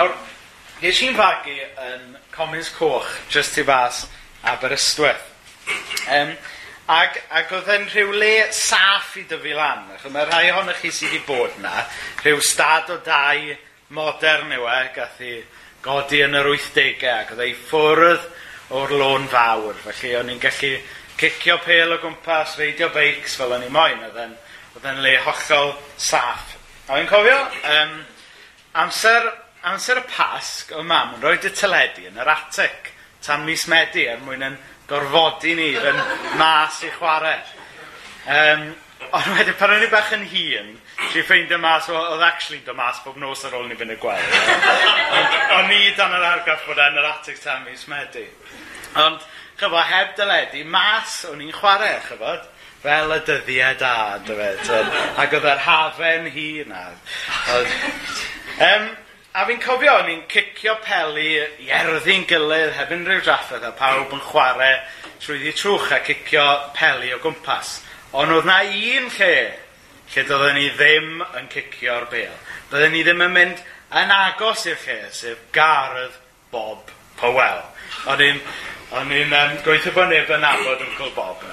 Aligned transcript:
Nawr, 0.00 0.14
ges 0.80 0.96
i'n 1.04 1.12
fagu 1.12 1.52
yn 1.84 2.04
Comins 2.32 2.70
Coch, 2.72 3.08
just 3.28 3.58
i 3.60 3.64
fas 3.68 4.06
Aberystwyth. 4.48 5.26
Um, 6.08 6.30
ac, 6.88 7.18
ac 7.36 7.50
oedd 7.52 7.68
e'n 7.74 7.84
rhyw 7.90 8.14
le 8.16 8.30
saff 8.56 9.18
i 9.20 9.26
dyfu 9.28 9.52
lan. 9.58 9.82
Mae 10.14 10.24
rhai 10.24 10.46
ohonych 10.54 10.80
chi 10.80 10.92
sydd 10.96 11.10
wedi 11.10 11.20
bod 11.26 11.58
yna, 11.58 11.82
rhyw 12.22 12.40
stad 12.46 12.88
o 12.94 12.96
dau 13.04 13.50
modern 13.98 14.54
yw 14.56 14.64
e, 14.72 14.78
gath 14.94 15.20
i 15.20 15.34
godi 15.84 16.22
yn 16.24 16.38
yr 16.40 16.48
80au, 16.54 17.12
ac 17.18 17.34
oedd 17.36 17.44
ei 17.44 17.52
ffwrdd 17.66 18.24
o'r 18.80 18.96
lôn 19.02 19.28
fawr. 19.28 19.76
Felly 19.84 20.14
o'n 20.22 20.32
i'n 20.32 20.40
gallu 20.40 20.72
cicio 21.20 21.58
pel 21.66 21.92
o 21.98 22.00
gwmpas, 22.06 22.56
reidio 22.62 22.88
beics 22.96 23.36
fel 23.36 23.52
o'n 23.58 23.68
i 23.68 23.70
moyn. 23.76 24.00
Oedd 24.08 24.88
e'n 24.94 25.04
le 25.04 25.14
hollol 25.28 25.76
saff. 26.00 26.56
A 26.88 26.96
o'n 26.96 27.04
i'n 27.04 27.12
cofio, 27.12 27.44
um, 27.76 27.94
amser 28.86 29.28
amser 29.68 30.00
y 30.00 30.04
pasg, 30.08 30.72
o 30.76 30.82
mam 30.82 31.16
yn 31.16 31.24
rhoi 31.24 31.36
rhoi'r 31.38 31.56
teledu 31.56 32.06
yn 32.08 32.20
yr 32.20 32.32
atic 32.32 32.92
tan 33.24 33.44
mis 33.44 33.66
Medi 33.68 34.06
er 34.08 34.20
mwyn 34.24 34.46
yn 34.46 34.60
gorfodi 34.88 35.54
ni 35.58 35.72
yn 35.76 35.98
mas 36.40 36.80
i 36.86 36.92
chwarae. 36.96 37.40
Um, 38.30 38.70
ond 39.16 39.34
wedyn, 39.36 39.56
pan 39.58 39.74
o'n 39.74 39.84
i 39.84 39.90
bach 39.92 40.14
yn 40.16 40.24
hun, 40.32 40.78
Ti'n 41.00 41.24
ffeindio 41.24 41.56
mas, 41.58 41.88
oedd 41.88 42.22
actually 42.22 42.60
do 42.64 42.74
mas 42.76 42.98
bob 43.02 43.16
nos 43.18 43.40
ar 43.48 43.54
ôl 43.56 43.66
ni 43.70 43.76
fynd 43.78 43.94
y 43.94 43.96
gweld. 43.98 44.34
O'n 45.56 45.72
i 45.72 45.78
dan 45.96 46.12
yr 46.12 46.26
argraff 46.28 46.66
bod 46.68 46.78
e'n 46.84 46.98
yr 47.00 47.08
atig 47.08 47.40
tan 47.40 47.64
mis 47.64 47.86
Medi. 47.90 48.26
Ond, 49.00 49.24
chyfo, 49.58 49.80
heb 49.90 50.12
dyledu, 50.18 50.62
mas 50.68 51.22
o'n 51.30 51.40
i'n 51.40 51.54
chwarae, 51.56 51.96
chyfod, 52.04 52.44
fel 52.84 53.16
y 53.16 53.18
dyddiau 53.26 53.78
da, 53.80 53.94
dyfed. 54.28 54.92
Ac 55.24 55.38
oedd 55.38 55.48
yr 55.54 55.64
hafen 55.64 56.28
hi 56.36 56.48
na. 56.68 56.84
Um, 58.60 58.90
A 59.30 59.44
fi'n 59.46 59.60
cofio, 59.62 59.92
o'n 60.00 60.08
i'n 60.10 60.22
cicio 60.26 60.72
peli 60.82 61.36
i 61.38 61.68
erddi'n 61.70 62.24
gilydd 62.26 62.72
heb 62.74 62.90
unrhyw 62.96 63.20
drafferth 63.22 63.62
a 63.62 63.70
pawb 63.78 64.10
yn 64.16 64.22
chwarae 64.26 64.80
trwyddi 65.22 65.52
trwch 65.54 65.92
a 65.94 66.00
cicio 66.02 66.46
peli 66.74 67.12
o 67.14 67.20
gwmpas. 67.22 67.76
Ond 68.10 68.34
oedd 68.34 68.48
na 68.48 68.56
un 68.66 69.06
lle 69.14 69.34
lle 70.10 70.24
doedden 70.26 70.58
ni 70.58 70.66
ddim 70.74 71.22
yn 71.38 71.46
cicio'r 71.52 72.08
bel. 72.10 72.34
Doedden 72.72 72.90
ni 72.96 73.04
ddim 73.06 73.22
yn 73.28 73.36
mynd 73.36 73.62
yn 74.00 74.10
agos 74.16 74.66
i'r 74.66 74.82
lle, 74.82 74.98
sef 75.14 75.46
Gardd 75.54 76.18
Bob 76.50 76.90
Powell. 77.20 77.62
O'n 78.10 78.24
i'n, 78.26 78.42
on 78.98 79.14
i'n 79.14 79.36
um, 79.44 79.54
gweithio 79.62 79.94
bod 79.94 80.10
neb 80.10 80.34
yn 80.34 80.48
abod 80.48 80.82
Uncle 80.88 81.12
Bob. 81.14 81.46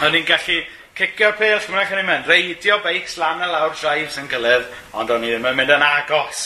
O'n 0.00 0.16
i'n 0.16 0.24
gallu 0.32 0.62
cicio'r 0.94 1.34
pêl, 1.38 1.58
mae'n 1.68 1.80
eich 1.82 1.94
yn 1.94 2.06
mynd, 2.06 2.28
reidio 2.30 2.78
beics 2.84 3.16
lan 3.18 3.42
y 3.42 3.48
lawr 3.50 3.74
drives 3.74 4.18
yn 4.20 4.28
gilydd, 4.30 4.68
ond 4.94 5.10
o'n 5.10 5.24
i 5.26 5.32
ddim 5.32 5.48
yn 5.50 5.56
mynd 5.58 5.72
yn 5.74 5.82
agos 5.86 6.42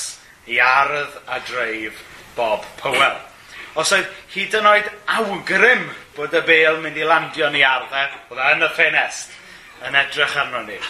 i 0.49 0.57
ardd 0.65 1.19
a 1.29 1.41
dreif 1.45 2.01
Bob 2.37 2.65
Powell. 2.81 3.19
Os 3.79 3.93
oedd 3.93 4.09
hyd 4.33 4.57
yn 4.59 4.71
oed 4.71 4.89
awgrym 5.19 5.85
bod 6.17 6.33
y 6.35 6.41
bêl 6.49 6.81
mynd 6.81 6.97
i 6.97 7.05
landio 7.05 7.53
ni 7.53 7.61
arddau, 7.67 8.09
e, 8.09 8.25
oedd 8.33 8.41
e 8.41 8.49
yn 8.57 8.65
y 8.65 8.73
ffenest 8.73 9.37
yn 9.87 9.95
edrych 10.01 10.37
arno 10.41 10.65
ni. 10.65 10.81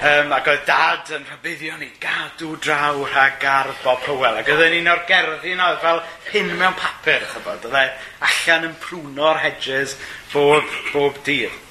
Um, 0.00 0.32
ac 0.34 0.48
oedd 0.50 0.64
dad 0.66 1.12
yn 1.14 1.26
rhybuddio 1.28 1.76
ni 1.78 1.92
gadw 2.02 2.56
draw 2.64 3.04
rhag 3.04 3.44
ardd 3.46 3.84
Bob 3.84 4.00
Powell. 4.08 4.40
Ac 4.40 4.48
oedd 4.50 4.64
yn 4.66 4.80
un 4.80 4.94
o'r 4.96 5.04
gerddi 5.06 5.52
yna, 5.52 5.74
fel 5.84 6.00
pin 6.30 6.48
mewn 6.56 6.74
papur, 6.80 7.28
chybod. 7.34 7.68
Oedd 7.68 7.82
e 7.84 7.88
allan 8.30 8.70
yn 8.72 8.78
prwno'r 8.82 9.44
hedges 9.44 9.98
bob, 10.32 10.78
bob 10.94 11.20
dydd. 11.28 11.66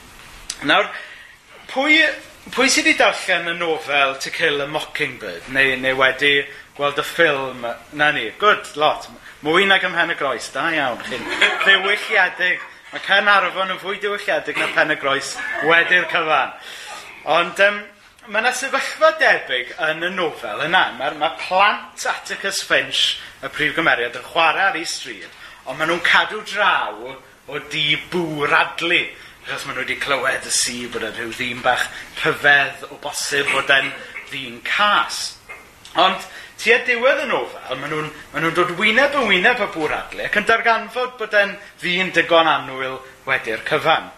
Nawr, 0.68 0.90
pwy, 1.72 2.02
pwy 2.52 2.66
sydd 2.68 2.90
wedi 2.90 3.00
darllen 3.00 3.46
y 3.48 3.54
nofel 3.56 4.18
To 4.20 4.32
Kill 4.36 4.60
a 4.60 4.66
Mockingbird, 4.68 5.46
neu, 5.56 5.78
neu 5.80 5.96
wedi 5.96 6.34
gweld 6.76 7.00
y 7.00 7.06
ffilm, 7.08 7.64
na 7.96 8.10
ni, 8.12 8.26
good, 8.42 8.68
lot, 8.76 9.08
mwy 9.46 9.64
nag 9.70 9.86
ymhen 9.88 10.12
y 10.12 10.18
groes, 10.20 10.50
da 10.52 10.66
iawn, 10.76 11.00
chi'n 11.08 11.24
ddiwylliadig, 11.64 12.66
mae 12.90 13.04
Caernarfon 13.06 13.72
yn 13.72 13.80
fwy 13.80 14.02
diwylliadig 14.04 14.60
na 14.60 14.68
pen 14.76 14.92
y 14.92 15.00
groes 15.00 15.32
wedi'r 15.70 16.10
cyfan. 16.12 16.52
Ond 17.38 17.64
um, 17.64 17.80
mae 18.28 18.44
yna 18.44 18.52
sefyllfa 18.60 19.14
debyg 19.22 19.72
yn 19.88 20.04
y 20.10 20.12
nofel 20.18 20.66
yna. 20.68 20.84
Mae, 21.00 21.16
mae 21.22 21.40
plant 21.40 22.04
Atticus 22.12 22.60
Finch, 22.68 23.16
y 23.40 23.48
prif 23.56 23.80
gymeriad, 23.80 24.20
yn 24.20 24.28
chwarae 24.28 24.68
ar 24.68 24.78
ei 24.82 24.84
stryd, 24.84 25.32
ond 25.64 25.80
maen 25.80 25.94
nhw'n 25.94 26.04
cadw 26.04 26.44
draw 26.52 27.16
o 27.48 27.64
di 27.72 27.94
bwradlu 28.12 29.06
achos 29.50 29.66
maen 29.66 29.80
nhw 29.80 29.82
wedi 29.82 29.96
clywed 29.98 30.46
y 30.46 30.52
si 30.54 30.76
bod 30.94 31.02
yn 31.08 31.16
rhyw 31.16 31.32
ddyn 31.34 31.62
bach 31.66 31.88
rhyfedd 32.22 32.84
o 32.94 33.00
bosib 33.02 33.48
bod 33.50 33.72
e'n 33.74 33.88
ddyn 34.30 34.60
cas. 34.68 35.18
Ond 35.98 36.22
tua 36.62 36.78
diwedd 36.86 37.24
y 37.24 37.26
nofel, 37.32 37.80
maen 37.80 37.90
nhw'n 37.90 38.12
ma 38.34 38.44
nhw 38.44 38.52
dod 38.54 38.76
wyneb 38.78 39.16
yn 39.18 39.26
wyneb 39.32 39.64
y 39.66 39.70
bwr 39.74 39.96
adle 39.98 40.28
ac 40.28 40.38
yn 40.38 40.46
darganfod 40.52 41.16
bod 41.18 41.34
e'n 41.40 41.56
ddyn 41.82 42.12
digon 42.14 42.52
anwyl 42.52 43.00
wedi'r 43.26 43.66
cyfan. 43.66 44.12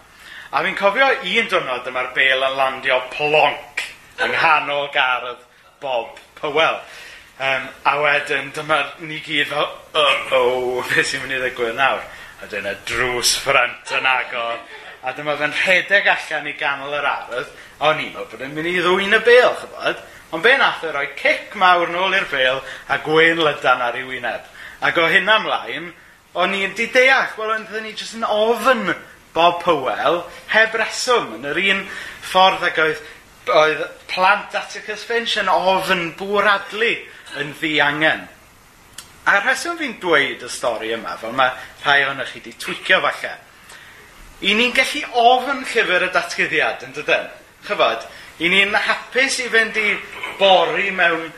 A 0.52 0.60
fi'n 0.66 0.76
cofio 0.76 1.08
un 1.08 1.48
dwrnod 1.48 1.88
yma'r 1.88 2.12
bel 2.18 2.44
yn 2.50 2.58
landio 2.58 3.00
plonc 3.14 3.86
yng 4.20 4.36
nghanol 4.36 4.90
gardd 4.92 5.40
Bob 5.80 6.20
Powell. 6.42 6.82
Um, 7.40 7.70
a 7.88 7.96
wedyn, 8.04 8.52
dyma 8.52 8.82
ni 9.00 9.22
gyd 9.24 9.48
fel, 9.48 9.72
uh-oh, 9.96 10.84
beth 10.92 11.08
sy'n 11.08 11.24
mynd 11.24 11.38
i 11.38 11.40
ddigwydd 11.40 11.80
nawr? 11.80 12.04
A 12.42 12.52
dyna 12.52 12.76
drws 12.84 13.32
ffrant 13.40 13.96
yn 13.96 14.06
agor 14.12 14.60
a 15.02 15.12
dyma 15.16 15.36
fe'n 15.38 15.54
rhedeg 15.64 16.08
allan 16.12 16.48
i 16.50 16.56
ganol 16.58 16.94
yr 16.94 17.08
ardd, 17.10 17.48
a 17.78 17.90
o'n 17.90 18.02
i'n 18.02 18.12
meddwl 18.14 18.28
bod 18.30 18.44
e'n 18.46 18.52
mynd 18.54 18.70
i 18.70 18.76
ddwyn 18.78 19.18
y 19.18 19.22
bel, 19.26 19.54
chybod? 19.58 20.02
Ond 20.32 20.44
be 20.44 20.52
nath 20.56 20.84
e 20.86 20.92
roi 20.94 21.08
cic 21.18 21.56
mawr 21.60 21.90
nôl 21.92 22.14
i'r 22.16 22.28
bel 22.30 22.62
a 22.88 23.00
gwein 23.04 23.42
lydan 23.42 23.82
ar 23.84 23.98
ei 23.98 24.06
wyneb. 24.06 24.46
Ac 24.82 25.00
o 25.02 25.08
hynna 25.10 25.40
mlaen, 25.42 25.90
o'n 26.38 26.54
i'n 26.56 26.76
di 26.78 26.86
deall, 26.94 27.34
wel 27.36 27.56
o'n 27.56 27.66
ni 27.82 27.92
jyst 27.92 28.16
yn 28.16 28.24
ofyn 28.24 28.94
Bob 29.34 29.60
Powell 29.64 30.22
heb 30.52 30.74
reswm 30.78 31.34
yn 31.38 31.50
yr 31.50 31.60
un 31.72 31.84
ffordd 32.30 32.66
ac 32.68 32.80
oedd, 32.80 33.02
oedd 33.52 33.84
plant 34.12 34.56
Atticus 34.56 35.04
Finch 35.08 35.38
yn 35.40 35.50
ofyn 35.52 36.12
bwradlu 36.20 36.94
yn 37.40 37.54
ddi 37.58 37.78
angen. 37.84 38.28
A'r 39.28 39.44
rheswm 39.44 39.78
fi'n 39.78 39.98
dweud 40.02 40.42
y 40.42 40.50
stori 40.50 40.92
yma, 40.96 41.16
fel 41.20 41.34
mae 41.36 41.52
rhai 41.84 42.02
o'n 42.08 42.22
chi 42.26 42.40
wedi 42.40 42.56
twicio 42.60 42.98
falle, 43.04 43.36
I 44.42 44.56
ni'n 44.58 44.74
gallu 44.74 45.04
ofyn 45.22 45.62
llyfr 45.70 46.08
y 46.08 46.10
datgyddiad 46.10 46.82
yn 46.82 46.96
dydyn? 46.96 47.28
Chyfod, 47.62 48.06
i 48.42 48.48
ni'n 48.50 48.74
hapus 48.74 49.38
i 49.44 49.46
fynd 49.52 49.76
i 49.78 49.92
bori 50.40 50.90
mewn 50.90 51.28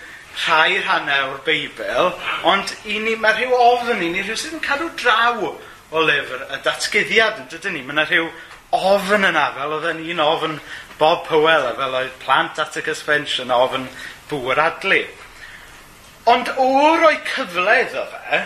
rhai 0.47 0.79
rhannau 0.79 1.35
o'r 1.35 1.43
Beibl, 1.45 2.15
ond 2.49 2.73
i 2.89 2.97
ni, 3.05 3.19
mae 3.21 3.37
rhyw 3.37 3.53
ofyn 3.59 4.01
i 4.03 4.09
ni, 4.09 4.25
rhyw 4.25 4.39
sydd 4.41 4.57
yn 4.57 4.65
cadw 4.65 4.89
draw 4.99 5.45
o 5.45 6.05
lyfr 6.09 6.47
y 6.49 6.63
datgyddiad 6.65 7.43
yn 7.43 7.51
dydyn 7.53 7.77
ni? 7.77 7.85
Mae 7.85 7.99
yna 7.99 8.07
rhyw 8.09 8.31
ofyn 8.75 9.29
yna, 9.29 9.45
fel 9.59 9.77
oedd 9.77 9.91
yn 9.93 10.03
un 10.15 10.25
ofyn 10.25 10.59
Bob 10.99 11.27
Powell, 11.29 11.69
fel 11.77 12.01
oedd 12.01 12.19
plant 12.25 12.59
Atticus 12.63 13.05
Finch 13.05 13.37
yn 13.45 13.53
ofyn 13.55 13.85
bwyr 14.31 14.65
adlu. 14.65 15.03
Ond 16.33 16.49
o'r 16.57 17.11
o'i 17.11 17.21
cyfle 17.29 17.81
iddo 17.85 18.09
fe, 18.15 18.41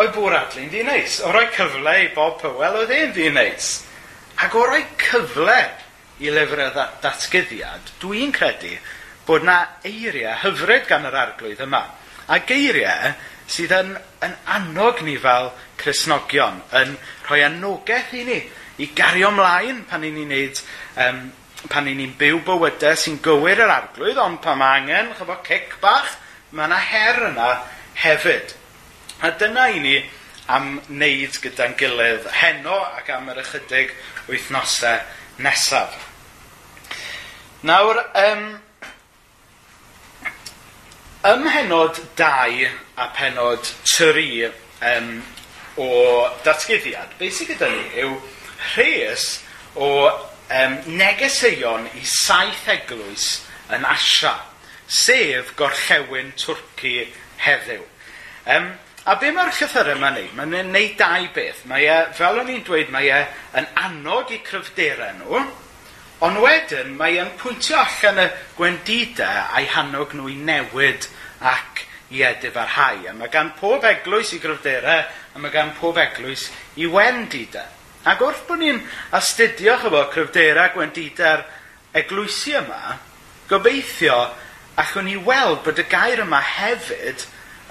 Oedd 0.00 0.14
bwr 0.16 0.32
adlu'n 0.38 0.70
ddi 0.72 0.80
neis. 0.86 1.18
O 1.26 1.30
roi 1.34 1.44
cyfle 1.52 1.92
i 2.06 2.08
Bob 2.14 2.38
Powell, 2.40 2.78
oedd 2.80 2.92
e'n 2.94 3.10
ddi 3.12 3.26
neis. 3.34 3.72
Ac 4.40 4.54
o 4.56 4.62
roi 4.64 4.80
cyfle 4.96 5.58
i 6.24 6.30
lyfrau 6.32 6.70
dat 6.72 7.00
datgyddiad, 7.04 7.90
dwi'n 8.00 8.32
credu 8.32 8.72
bod 9.26 9.44
na 9.44 9.58
eiriau 9.84 10.38
hyfryd 10.40 10.86
gan 10.88 11.04
yr 11.08 11.18
arglwydd 11.20 11.60
yma. 11.66 11.82
A 12.32 12.38
geiriau 12.48 13.12
sydd 13.50 13.74
yn, 13.76 13.90
yn 14.24 14.36
annog 14.54 15.02
ni 15.04 15.18
fel 15.20 15.50
Cresnogion, 15.80 16.62
yn 16.80 16.94
rhoi 17.26 17.42
anogaeth 17.44 18.14
i 18.16 18.24
ni 18.28 18.38
i 18.80 18.88
gario 18.96 19.28
ymlaen 19.34 19.82
pan 19.90 20.00
ni'n 20.04 20.22
neud 20.30 20.62
um, 21.04 21.20
pan 21.68 21.84
ni'n 21.84 22.00
ni'n 22.00 22.14
byw 22.20 22.40
bywydau 22.46 22.96
sy'n 22.96 23.20
gywir 23.24 23.60
yr 23.66 23.74
arglwydd, 23.74 24.22
ond 24.22 24.40
pan 24.40 24.56
mae 24.62 24.80
angen, 24.80 25.12
chyfo, 25.18 25.36
cic 25.44 25.76
bach, 25.84 26.16
mae 26.56 26.70
yna 26.70 26.80
her 26.88 27.22
yna 27.28 27.50
hefyd. 28.00 28.56
A 29.20 29.30
dyna 29.36 29.66
i 29.68 29.80
ni 29.84 29.98
am 30.48 30.78
wneud 30.88 31.34
gyda'n 31.44 31.74
gilydd 31.76 32.24
heno 32.40 32.78
ac 32.96 33.10
am 33.12 33.28
yr 33.28 33.42
ychydig 33.42 33.92
wythnosau 34.30 35.02
nesaf. 35.44 35.98
Nawr, 37.68 38.00
yym, 38.16 38.46
ym 41.28 41.44
mhenod 41.44 42.00
2 42.16 42.64
a 42.96 43.10
penod 43.18 43.68
3 43.92 44.24
yym, 44.24 45.12
o 45.76 45.92
datgyddiad, 46.48 47.12
beth 47.20 47.36
sydd 47.36 47.52
gyda 47.52 47.68
ni 47.76 47.86
yw 48.06 48.16
rhes 48.72 49.30
o 49.76 49.92
yym, 50.48 50.80
negeseuon 50.96 51.90
i 51.92 52.06
saith 52.08 52.68
eglwys 52.72 53.32
yn 53.68 53.84
Asia, 53.84 54.38
sef 54.88 55.52
gorllewin 55.60 56.32
Twrci 56.40 57.10
heddiw. 57.44 57.84
Yym, 58.48 58.72
A 59.08 59.14
be 59.16 59.30
mae'r 59.32 59.54
llythyrau 59.56 59.96
yma'n 59.96 60.16
neud? 60.18 60.32
Mae'n 60.36 60.72
neud 60.74 60.96
dau 61.00 61.28
beth. 61.32 61.62
Mae 61.70 61.86
e, 61.88 61.96
fel 62.16 62.40
o'n 62.42 62.50
i'n 62.52 62.64
dweud, 62.66 62.90
mae 62.92 63.08
e 63.08 63.20
yn 63.56 63.68
annog 63.80 64.32
i 64.34 64.40
cryfderau 64.44 65.14
nhw, 65.16 65.40
ond 66.26 66.40
wedyn 66.44 66.92
mae 66.98 67.16
e'n 67.22 67.30
pwyntio 67.40 67.78
allan 67.80 68.20
y 68.20 68.26
gwendidau 68.58 69.46
a'i 69.56 69.70
hannog 69.72 70.12
nhw 70.12 70.28
i 70.28 70.36
newid 70.36 71.08
ac 71.48 71.86
i 72.12 72.20
edif 72.28 72.58
ar 72.60 72.74
hau. 72.76 73.00
A 73.08 73.16
mae 73.16 73.32
gan 73.32 73.54
pob 73.56 73.88
eglwys 73.88 74.34
i 74.36 74.42
gryfderau, 74.42 75.08
a 75.08 75.40
mae 75.40 75.54
gan 75.54 75.72
pob 75.80 75.96
eglwys 76.02 76.50
i 76.76 76.90
wendidau. 76.90 77.64
Ac 78.04 78.20
wrth 78.24 78.44
bod 78.48 78.60
ni'n 78.60 78.84
astudio 79.16 79.80
chyfo 79.80 80.04
cryfderau 80.12 80.74
gwendidau'r 80.76 81.46
eglwysi 81.96 82.52
yma, 82.60 82.98
gobeithio 83.48 84.20
allwn 84.80 85.08
ni 85.08 85.16
weld 85.24 85.64
bod 85.64 85.80
y 85.80 85.88
gair 85.88 86.20
yma 86.20 86.44
hefyd 86.44 87.24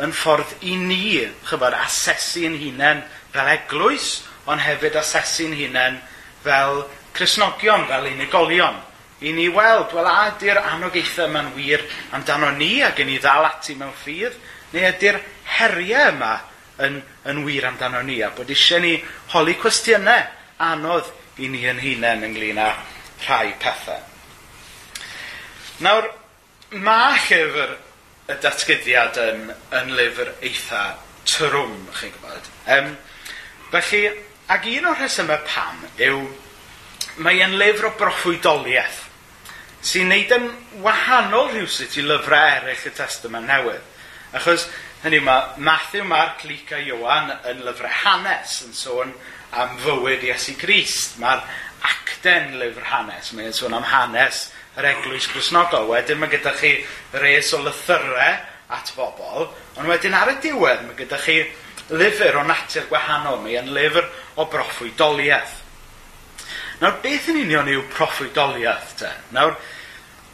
yn 0.04 0.13
ffordd 0.16 0.51
i 0.68 0.75
ni, 0.80 1.19
chybod, 1.48 1.75
asesu'n 1.75 2.57
hunain 2.62 3.04
fel 3.34 3.51
eglwys, 3.56 4.12
ond 4.50 4.63
hefyd 4.63 4.98
asesu'n 5.00 5.56
hunain 5.57 6.00
fel 6.44 6.86
Cresnogion, 7.13 7.88
fel 7.90 8.07
unigolion. 8.13 8.78
I 9.22 9.34
ni 9.36 9.50
weld, 9.51 9.92
wel, 9.92 10.07
a 10.07 10.30
ydy'r 10.31 10.62
anogaethau 10.62 11.28
yma'n 11.28 11.50
wir 11.57 11.81
amdano 12.16 12.54
ni 12.56 12.78
ac 12.86 13.01
yn 13.04 13.12
ei 13.12 13.19
ddal 13.19 13.50
ati 13.50 13.75
mewn 13.75 13.92
ffydd, 14.00 14.38
neu 14.72 14.86
ydy'r 14.88 15.19
heriau 15.57 16.13
yma 16.13 16.36
yn, 16.86 17.01
yn 17.28 17.42
wir 17.44 17.68
amdano 17.68 18.00
ni, 18.07 18.22
a 18.24 18.30
bod 18.31 18.51
eisiau 18.54 18.80
ni 18.80 18.94
holi 19.34 19.57
cwestiynau 19.60 20.24
anodd 20.69 21.12
i 21.44 21.51
ni 21.51 21.66
yn 21.68 21.84
hunain 21.84 22.24
ynglyn 22.30 22.63
â 22.63 22.69
rhai 23.25 23.51
pethau. 23.60 24.00
Nawr, 25.84 26.07
mae 26.80 27.19
llyfr 27.28 27.75
y 28.29 28.37
datgyddiad 28.43 29.19
yn, 29.23 29.45
yn 29.79 29.93
lyfr 29.97 30.33
eitha 30.45 30.83
trwm, 31.29 31.75
chi'n 31.97 32.13
gwybod. 32.15 32.49
Um, 32.75 32.93
felly, 33.73 34.03
ac 34.53 34.67
un 34.69 34.89
o'r 34.91 34.99
rhesymau 35.01 35.43
pam 35.47 35.85
yw 36.01 36.23
mae 37.25 37.41
e'n 37.43 37.57
lyfr 37.59 37.89
o 37.89 37.93
broffwydoliaeth 37.99 39.05
sy'n 39.85 40.11
neud 40.11 40.31
yn 40.35 40.47
wahanol 40.83 41.49
rhywsut 41.53 41.95
i 41.99 42.03
lyfrau 42.03 42.59
eraill 42.59 42.87
y 42.89 42.93
testament 42.95 43.47
newydd. 43.47 43.85
Achos, 44.35 44.67
hynny 45.03 45.21
mae 45.23 45.61
Matthew, 45.63 46.03
Mark, 46.07 46.43
Luc 46.47 46.73
a 46.75 46.81
Iowan 46.83 47.31
yn 47.49 47.63
lyfrau 47.65 47.93
hanes 48.03 48.59
yn 48.65 48.75
sôn 48.75 49.13
am 49.57 49.77
fywyd 49.81 50.25
Iesu 50.27 50.57
Grist. 50.59 51.17
Mae'r 51.21 51.45
acten 51.87 52.57
lyfr 52.59 52.89
hanes, 52.91 53.31
mae'n 53.33 53.55
sôn 53.55 53.77
am 53.77 53.87
hanes 53.87 54.49
yr 54.79 54.89
eglwys 54.93 55.27
grisnogol. 55.31 55.89
Wedyn 55.91 56.19
mae 56.21 56.31
gyda 56.31 56.53
chi 56.57 56.75
res 57.19 57.53
o 57.55 57.61
lythyrau 57.63 58.37
at 58.69 58.93
bobl, 58.95 59.49
ond 59.77 59.89
wedyn 59.89 60.15
ar 60.17 60.35
y 60.35 60.37
diwedd 60.43 60.85
mae 60.85 60.97
gyda 60.99 61.17
chi 61.23 61.41
lyfr 61.89 62.37
o 62.37 62.45
natur 62.45 62.85
gwahanol, 62.89 63.41
mae 63.43 63.57
yn 63.59 63.71
lyfr 63.73 64.05
o 64.37 64.45
broffwydoliaeth. 64.51 65.57
Nawr, 66.79 66.99
beth 67.03 67.27
yn 67.33 67.41
union 67.41 67.69
yw 67.73 67.81
proffwydoliaeth 67.91 68.93
te? 69.01 69.09
Nawr, 69.35 69.55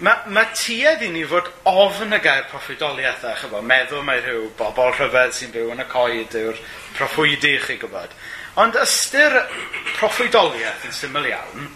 mae, 0.03 0.33
ma 0.36 0.44
tuedd 0.51 1.06
i 1.07 1.09
ni 1.13 1.24
fod 1.30 1.47
ofn 1.71 2.13
y 2.13 2.19
gair 2.21 2.44
proffwydoliaeth 2.51 3.24
a 3.25 3.38
chyfo, 3.39 3.63
meddwl 3.65 4.03
mae 4.06 4.21
rhyw 4.21 4.50
bobl 4.59 4.92
rhyfedd 4.92 5.33
sy'n 5.38 5.56
byw 5.56 5.71
yn 5.74 5.86
y 5.86 5.88
coed 5.89 6.36
yw'r 6.42 6.59
proffwydi 7.00 7.56
chi 7.63 7.80
gwybod. 7.81 8.13
Ond 8.62 8.77
ystyr 8.83 9.39
proffwydoliaeth 9.95 10.86
yn 10.89 10.95
syml 10.95 11.31
iawn 11.31 11.71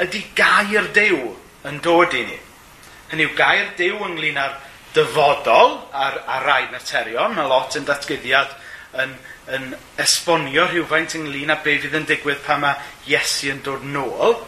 ydy 0.00 0.24
gair 0.38 0.90
dew 0.96 1.32
yn 1.68 1.80
dod 1.84 2.14
i 2.16 2.24
ni. 2.26 2.38
Hynny 3.10 3.26
yw 3.26 3.36
gair 3.38 3.72
dew 3.78 3.98
ynglyn 4.06 4.38
â'r 4.40 4.56
dyfodol 4.94 5.76
a'r, 5.92 6.20
ar 6.26 6.46
rai 6.46 6.62
materion. 6.72 7.34
Mae 7.36 7.50
lot 7.50 7.76
yn 7.78 7.86
datgyddiad 7.88 8.54
yn, 9.02 9.14
yn 9.56 9.68
esbonio 10.00 10.66
rhywfaint 10.70 11.16
ynglyn 11.18 11.52
â 11.54 11.58
be 11.64 11.76
fydd 11.82 11.98
yn 12.00 12.08
digwydd 12.08 12.42
pan 12.46 12.64
mae 12.64 13.10
Iesu 13.10 13.52
yn 13.54 13.62
dod 13.66 13.84
nôl. 13.86 14.38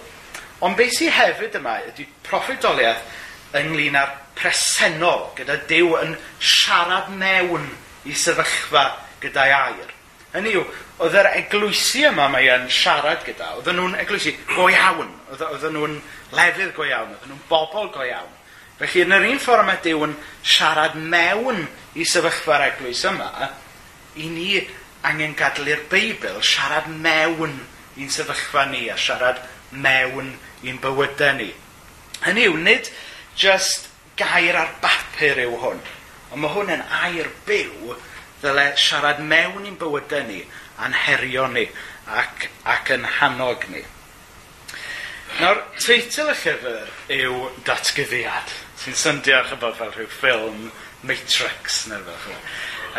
Ond 0.62 0.78
beth 0.78 0.94
sydd 0.96 1.14
hefyd 1.16 1.58
yma 1.58 1.78
ydy 1.90 2.06
proffwydoliaeth 2.26 3.56
ynglyn 3.58 3.98
â'r 3.98 4.14
presennol, 4.38 5.28
gyda 5.36 5.58
dew 5.68 5.96
yn 6.00 6.14
siarad 6.40 7.10
mewn 7.18 7.66
i 8.08 8.14
sefyllfa 8.16 8.86
gyda'i 9.22 9.52
air. 9.54 9.91
Hynny 10.32 10.54
yw, 10.56 10.62
oedd 11.04 11.16
yr 11.20 11.28
eglwysi 11.36 12.06
yma 12.08 12.28
mae 12.32 12.46
yn 12.54 12.68
siarad 12.72 13.20
gyda, 13.26 13.50
oedden 13.58 13.76
nhw'n 13.76 13.98
eglwysi 14.00 14.32
go 14.54 14.70
iawn, 14.72 15.10
oedden 15.34 15.74
nhw'n 15.76 15.98
lefydd 16.32 16.70
go 16.76 16.86
iawn, 16.88 17.10
oedden 17.12 17.34
nhw'n 17.34 17.42
bobl 17.50 17.90
go 17.92 18.06
iawn. 18.06 18.30
Felly, 18.78 19.02
yn 19.04 19.12
yr 19.12 19.26
un 19.28 19.42
ffordd 19.42 19.66
mae 19.68 19.80
Dyw 19.84 20.06
yn 20.06 20.14
siarad 20.40 20.96
mewn 20.96 21.66
i 22.00 22.06
sefyllfa'r 22.08 22.64
eglwys 22.70 23.02
yma, 23.10 23.28
i 24.16 24.30
ni 24.32 24.46
angen 25.06 25.36
gadlu'r 25.36 25.84
Beibl 25.92 26.40
siarad 26.40 26.88
mewn 26.88 27.58
i'n 28.00 28.12
sefyllfa 28.12 28.64
ni 28.70 28.86
a 28.88 28.96
siarad 28.96 29.42
mewn 29.72 30.32
i'n 30.64 30.80
bywydau 30.80 31.36
ni. 31.36 31.50
Hynny 32.24 32.46
yw, 32.48 32.56
nid 32.56 32.88
just 33.36 33.90
gair 34.16 34.56
ar 34.56 34.72
bapur 34.80 35.44
yw 35.44 35.58
hwn, 35.60 35.84
ond 36.32 36.40
mae 36.40 36.56
hwn 36.56 36.72
yn 36.78 36.84
air 37.02 37.28
byw 37.44 37.92
ddyle 38.42 38.68
siarad 38.80 39.22
mewn 39.22 39.66
i'n 39.70 39.78
bywydau 39.80 40.26
ni 40.28 40.42
a'n 40.82 40.94
herio 41.06 41.46
ni 41.52 41.66
ac, 42.10 42.48
ac 42.66 42.92
yn 42.96 43.06
hanog 43.18 43.66
ni. 43.70 43.82
Nawr, 45.40 45.62
teitl 45.80 46.28
y 46.28 46.34
llyfr 46.36 46.90
yw 47.16 47.36
Datgyddiad, 47.66 48.50
sy'n 48.82 48.98
syndio 48.98 49.38
chybod 49.48 49.78
fel 49.78 49.94
rhyw 49.94 50.10
ffilm 50.12 50.66
Matrix 51.08 51.86
neu 51.90 52.02
fel. 52.04 52.42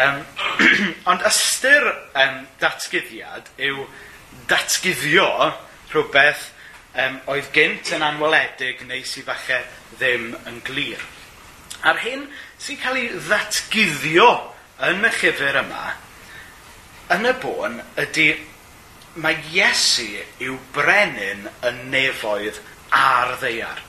Um, 0.03 0.23
ond 1.11 1.23
ystyr 1.29 1.85
um, 2.17 2.39
datgyddiad 2.59 3.51
yw 3.61 3.83
datgyddio 4.49 5.27
rhywbeth 5.91 6.47
um, 6.97 7.19
oedd 7.29 7.51
gynt 7.53 7.93
yn 7.93 8.05
anweledig 8.05 8.81
neu 8.89 9.03
sydd 9.05 9.29
falle 9.29 9.61
ddim 9.99 10.31
yn 10.49 10.57
glir. 10.65 11.03
A'r 11.85 12.01
hyn 12.01 12.25
sy'n 12.63 12.81
cael 12.81 12.99
ei 13.03 13.11
ddatgyddio 13.27 14.31
yn 14.81 15.05
y 15.05 15.11
llyfr 15.19 15.59
yma, 15.61 15.85
yn 17.13 17.29
y 17.29 17.33
bôn 17.43 17.79
ydy 18.01 18.27
mae 19.21 19.37
Iesu 19.53 20.07
yw 20.41 20.57
brenin 20.73 21.45
y 21.45 21.73
nefoedd 21.93 22.57
a'r 22.97 23.35
ddeiar. 23.41 23.81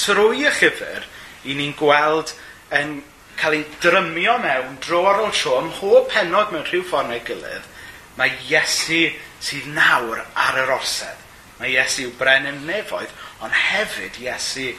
Trwy 0.00 0.46
y 0.46 0.52
llyfr, 0.56 1.04
i 1.44 1.56
ni'n 1.56 1.74
gweld 1.76 2.32
yn 2.76 3.00
cael 3.40 3.58
ei 3.58 3.66
drymio 3.80 4.36
mewn 4.40 4.78
dro 4.84 5.02
ar 5.08 5.20
ôl 5.24 5.34
tro 5.36 5.58
ym 5.60 5.70
mhob 5.70 6.08
penod 6.12 6.52
mewn 6.52 6.66
rhyw 6.68 6.84
ffordd 6.88 7.12
neu 7.12 7.22
gilydd, 7.24 7.68
mae 8.16 8.32
Iesu 8.48 9.06
sydd 9.40 9.68
nawr 9.76 10.20
ar 10.20 10.60
yr 10.60 10.72
orsedd. 10.76 11.26
Mae 11.60 11.74
Iesu 11.74 12.08
yw 12.08 12.14
brenin 12.20 12.64
nefoedd, 12.68 13.12
ond 13.44 13.56
hefyd 13.56 14.16
Iesu 14.24 14.70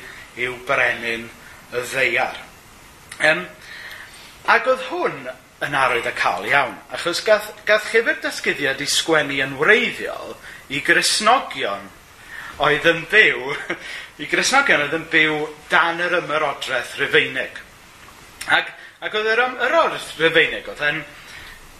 yw 0.41 0.57
brenin 0.65 1.27
y 1.71 1.85
ddeiar. 1.93 2.37
Um, 3.21 3.45
ac 4.49 4.69
oedd 4.69 4.85
hwn 4.89 5.29
yn 5.65 5.77
arwydd 5.77 6.09
y 6.09 6.13
cael 6.17 6.47
iawn. 6.49 6.77
Achos 6.95 7.21
gath, 7.25 7.51
gath 7.67 7.89
llyfr 7.93 8.21
dysgyddiad 8.23 8.81
i 8.81 8.87
sgwennu 8.89 9.37
yn 9.45 9.57
wreiddiol 9.59 10.33
i 10.73 10.81
grisnogion 10.85 11.89
oedd 12.61 12.87
yn 12.89 13.03
byw, 13.11 13.53
i 14.21 14.29
grisnogion 14.29 14.85
oedd 14.85 14.97
yn 14.97 15.07
byw 15.13 15.37
dan 15.71 16.01
yr 16.01 16.17
ymyrodraeth 16.21 16.95
Rufeinig. 17.01 17.61
Ac, 18.49 18.73
ac 19.05 19.17
oedd 19.19 19.29
yr 19.35 19.43
ymyrodraeth 19.45 20.15
Rufeinig, 20.21 20.71
oedd 20.73 20.83
yn, 20.89 21.03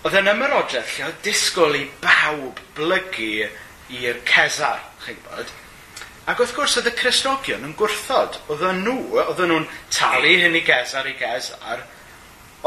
oedd 0.06 0.20
yn 0.22 0.32
ymyrodraeth 0.36 0.94
lle 0.98 1.10
oedd 1.10 1.26
disgwyl 1.26 1.82
i 1.82 1.84
bawb 2.06 2.62
blygu 2.78 3.50
i'r 3.98 4.24
cesar, 4.30 4.86
chi'n 5.06 5.18
gwybod? 5.26 5.58
Ac 6.30 6.38
wrth 6.38 6.54
gwrs, 6.54 6.78
oedd 6.78 6.92
y 6.92 6.98
Cresnogion 7.00 7.66
yn 7.66 7.78
gwrthod. 7.78 8.38
oedd 8.54 8.62
nhw, 8.78 8.98
oedd 9.26 9.42
nhw'n 9.42 9.70
talu 9.90 10.38
hyn 10.38 10.58
i 10.58 10.62
gesar 10.66 11.10
i 11.10 11.18
gesar, 11.18 11.82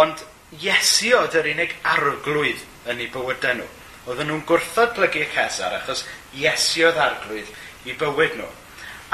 ond 0.03 0.25
Iesu 0.63 1.15
oedd 1.19 1.35
yr 1.41 1.49
unig 1.55 1.73
arglwydd 1.95 2.63
yn 2.91 3.01
eu 3.03 3.11
bywydau 3.15 3.59
nhw. 3.59 3.69
Oedden 4.05 4.29
nhw'n 4.29 4.45
gwrthod 4.47 4.93
gwrthodlygu 4.93 5.25
Cesar 5.35 5.75
achos 5.81 6.05
Iesu 6.37 6.85
oedd 6.89 7.01
arglwydd 7.01 7.51
i 7.89 7.97
bywyd 7.99 8.37
nhw. 8.39 8.51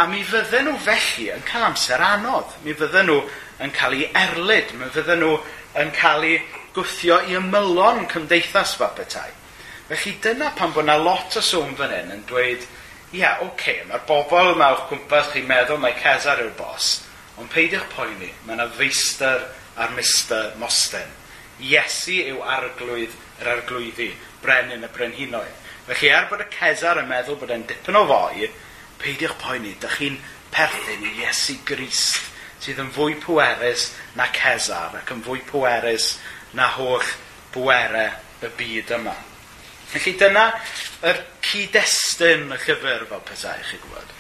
A 0.01 0.07
mi 0.11 0.23
fydden 0.27 0.69
nhw 0.69 0.79
felly 0.85 1.31
yn 1.35 1.45
cael 1.49 1.69
amser 1.71 2.03
anodd. 2.05 2.57
Mi 2.65 2.75
fydden 2.77 3.09
nhw 3.09 3.21
yn 3.65 3.73
cael 3.77 3.97
eu 4.01 4.09
erlyd. 4.25 4.75
Mi 4.77 4.91
fydden 4.93 5.23
nhw 5.25 5.37
yn 5.81 5.93
cael 5.97 6.27
eu 6.29 6.41
gwthio 6.75 7.21
i 7.29 7.39
ymylon 7.39 8.07
cymdeithas 8.11 8.75
fel 8.81 8.93
petai. 8.99 9.31
Felly 9.91 10.17
dyna 10.23 10.53
pan 10.59 10.75
bod 10.75 10.87
yna 10.87 10.99
lot 11.03 11.39
o 11.39 11.43
sôn 11.43 11.73
fan 11.79 11.95
hyn 11.95 12.13
yn 12.15 12.27
dweud, 12.29 12.67
ia, 13.11 13.19
yeah, 13.19 13.41
oce, 13.43 13.51
okay, 13.51 13.81
mae'r 13.89 14.05
bobl 14.07 14.53
yma 14.53 14.69
o'ch 14.77 14.85
cwmpas 14.91 15.33
chi'n 15.33 15.49
meddwl 15.49 15.81
mae 15.83 15.97
Cesar 15.99 16.45
yw'r 16.45 16.53
bos, 16.59 16.93
ond 17.43 17.51
peidiwch 17.51 17.89
poeni, 17.97 18.31
mae 18.47 18.55
yna 18.55 18.69
feistr 18.77 19.49
ar 19.81 19.97
mister 19.97 20.53
Mosten. 20.63 21.20
Iesu 21.61 22.17
yw 22.33 22.43
arglwydd 22.57 23.17
yr 23.41 23.53
arglwyddi, 23.55 24.11
brenin 24.45 24.87
y 24.87 24.91
brenhinoedd. 24.95 25.57
Felly 25.91 26.11
er 26.15 26.29
bod 26.31 26.45
y 26.45 26.49
Cesar 26.55 27.01
yn 27.03 27.09
meddwl 27.11 27.39
bod 27.41 27.53
e'n 27.55 27.67
dipyn 27.69 27.99
o 27.99 28.05
foi, 28.09 28.49
peidiwch 29.01 29.39
poeni, 29.41 29.75
dych 29.81 29.97
chi'n 29.99 30.19
perthyn 30.55 31.07
i 31.07 31.15
Iesu 31.23 31.57
Grist 31.67 32.21
sydd 32.61 32.81
yn 32.83 32.93
fwy 32.93 33.17
pwerus 33.23 33.91
na 34.19 34.29
Cesar 34.37 34.99
ac 34.99 35.13
yn 35.15 35.23
fwy 35.25 35.41
pwerus 35.49 36.13
na 36.57 36.69
holl 36.77 37.07
bwerau 37.55 38.13
y 38.45 38.51
byd 38.59 38.93
yma. 38.99 39.15
Felly 39.91 40.15
dyna 40.21 40.47
yr 41.09 41.23
cyd-destun 41.45 42.51
y 42.53 42.59
llyfr 42.63 43.07
fel 43.11 43.25
petai 43.27 43.57
chi 43.67 43.81
gwybod. 43.81 44.13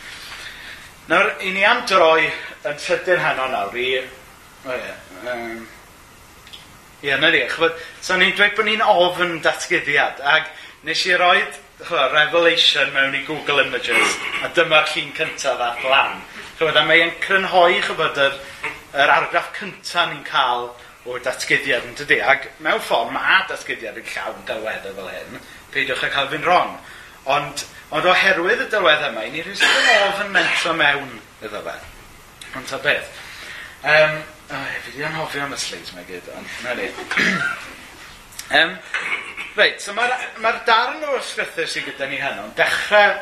Nawr, 1.11 1.35
i 1.47 1.52
ni 1.54 1.62
am 1.66 1.85
droi 1.90 2.26
yn 2.26 2.80
trydyn 2.80 3.23
heno 3.23 3.50
nawr 3.52 3.76
i... 3.78 3.90
O 4.61 4.75
ie, 4.76 4.97
um, 5.32 5.61
Ie, 7.02 7.16
na 7.16 7.30
di. 7.33 7.40
Chfod, 7.49 7.76
so 8.04 8.16
ni'n 8.21 8.35
dweud 8.37 8.57
bod 8.59 8.66
ni'n 8.69 8.83
ofn 8.85 9.38
datgyddiad. 9.45 10.21
ac 10.21 10.50
nes 10.85 11.04
i 11.09 11.14
roed 11.16 11.57
chwa, 11.87 12.11
Revelation 12.12 12.92
mewn 12.92 13.16
i 13.16 13.23
Google 13.25 13.64
Images, 13.64 14.16
a 14.45 14.50
dyma'r 14.57 14.88
llun 14.92 15.14
cyntaf 15.16 15.62
ar 15.64 15.80
glan. 15.80 16.21
Chfod, 16.59 16.76
a 16.76 16.85
mae'n 16.85 17.14
crynhoi 17.25 17.80
chfod 17.87 18.21
yr, 18.21 18.37
yr 18.92 19.12
argraff 19.16 19.49
cyntaf 19.57 20.11
ni'n 20.11 20.25
cael 20.28 20.69
o 21.09 21.16
datgyddiad 21.25 21.87
yn 21.88 21.97
dydi. 22.02 22.21
Ac 22.21 22.50
mewn 22.61 22.83
ffordd 22.85 23.14
mae 23.14 23.47
datgyddiad 23.49 23.97
yn 24.00 24.11
llawn 24.12 24.45
dylweddau 24.49 24.97
fel 24.99 25.09
hyn, 25.14 25.40
peidiwch 25.73 26.04
â 26.04 26.11
cael 26.12 26.28
fy'n 26.35 26.45
ron. 26.45 26.76
Ond, 27.33 27.64
ond 27.97 28.11
oherwydd 28.12 28.66
y 28.66 28.69
dylweddau 28.75 29.14
yma, 29.14 29.25
ni'n 29.25 29.47
rhywbeth 29.47 29.95
yn 29.95 30.04
ofn 30.11 30.37
mentro 30.37 30.76
mewn 30.76 31.16
iddo 31.49 31.64
fe. 31.64 31.78
Ond 32.61 32.69
ta 32.69 32.83
beth. 32.85 33.09
Um, 33.80 34.21
Ai, 34.50 34.80
fi 34.83 34.90
di 34.97 35.02
anhofio 35.04 35.45
am 35.45 35.52
y 35.54 35.57
sleids 35.62 35.92
mae 35.95 36.02
gyd, 36.09 36.26
ond 36.35 36.54
na 36.64 36.73
ni. 36.75 36.88
um, 38.59 38.73
reit, 39.54 39.78
so 39.78 39.95
mae'r 39.95 40.25
ma 40.42 40.50
darn 40.66 41.04
o 41.07 41.12
ysgrythau 41.21 41.69
sydd 41.71 41.87
gyda 41.87 42.09
ni 42.11 42.19
heno 42.19 42.49
yn 42.49 42.57
dechrau 42.59 43.12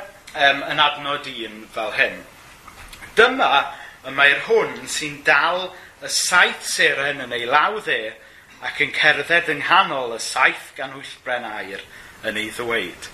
um, 0.47 0.63
yn 0.73 0.81
adnod 0.81 1.29
un 1.35 1.61
fel 1.75 1.93
hyn. 1.99 2.17
Dyma 3.19 3.51
y 4.09 4.17
mae'r 4.17 4.41
hwn 4.47 4.89
sy'n 4.89 5.21
dal 5.29 5.67
y 6.01 6.09
saith 6.17 6.65
seren 6.65 7.21
yn 7.27 7.37
ei 7.37 7.45
law 7.45 7.77
dde 7.77 8.01
ac 8.65 8.81
yn 8.87 8.97
cerdded 8.97 9.53
yng 9.53 9.61
nghanol 9.67 10.17
y 10.17 10.25
saith 10.25 10.73
gan 10.81 10.97
wyllbren 10.97 11.45
air 11.53 11.85
yn 12.25 12.41
ei 12.41 12.49
ddweud. 12.57 13.13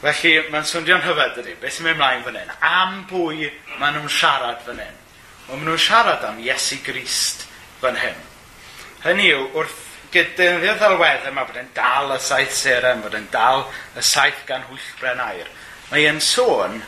Felly, 0.00 0.38
mae'n 0.48 0.72
swndio'n 0.72 1.04
hyfed 1.04 1.42
ydy, 1.44 1.60
beth 1.60 1.76
sy'n 1.76 1.90
mynd 1.90 2.00
ymlaen 2.00 2.24
fan 2.24 2.40
hyn? 2.40 2.60
Am 2.64 3.02
bwy 3.12 3.50
maen 3.76 4.00
nhw'n 4.00 4.14
siarad 4.22 4.64
fan 4.64 4.80
hyn? 4.80 5.02
Ond 5.46 5.60
maen 5.60 5.68
nhw'n 5.70 5.78
siarad 5.78 6.24
am 6.26 6.40
Iesu 6.42 6.80
Grist 6.82 7.44
fan 7.78 7.98
hyn. 8.00 8.16
Hynny 9.04 9.28
yw, 9.30 9.44
wrth 9.54 9.82
gydynfio 10.14 10.74
ddelweddau 10.80 11.34
mae 11.34 11.46
bod 11.46 11.60
yn 11.60 11.68
dal 11.76 12.14
y 12.14 12.18
saith 12.22 12.54
seren, 12.56 13.02
bod 13.04 13.14
yn 13.14 13.28
dal 13.30 13.62
y 13.94 14.02
saith 14.02 14.42
gan 14.48 14.64
hwyllbren 14.70 15.22
air. 15.22 15.46
Mae 15.92 16.08
e'n 16.10 16.18
sôn 16.24 16.80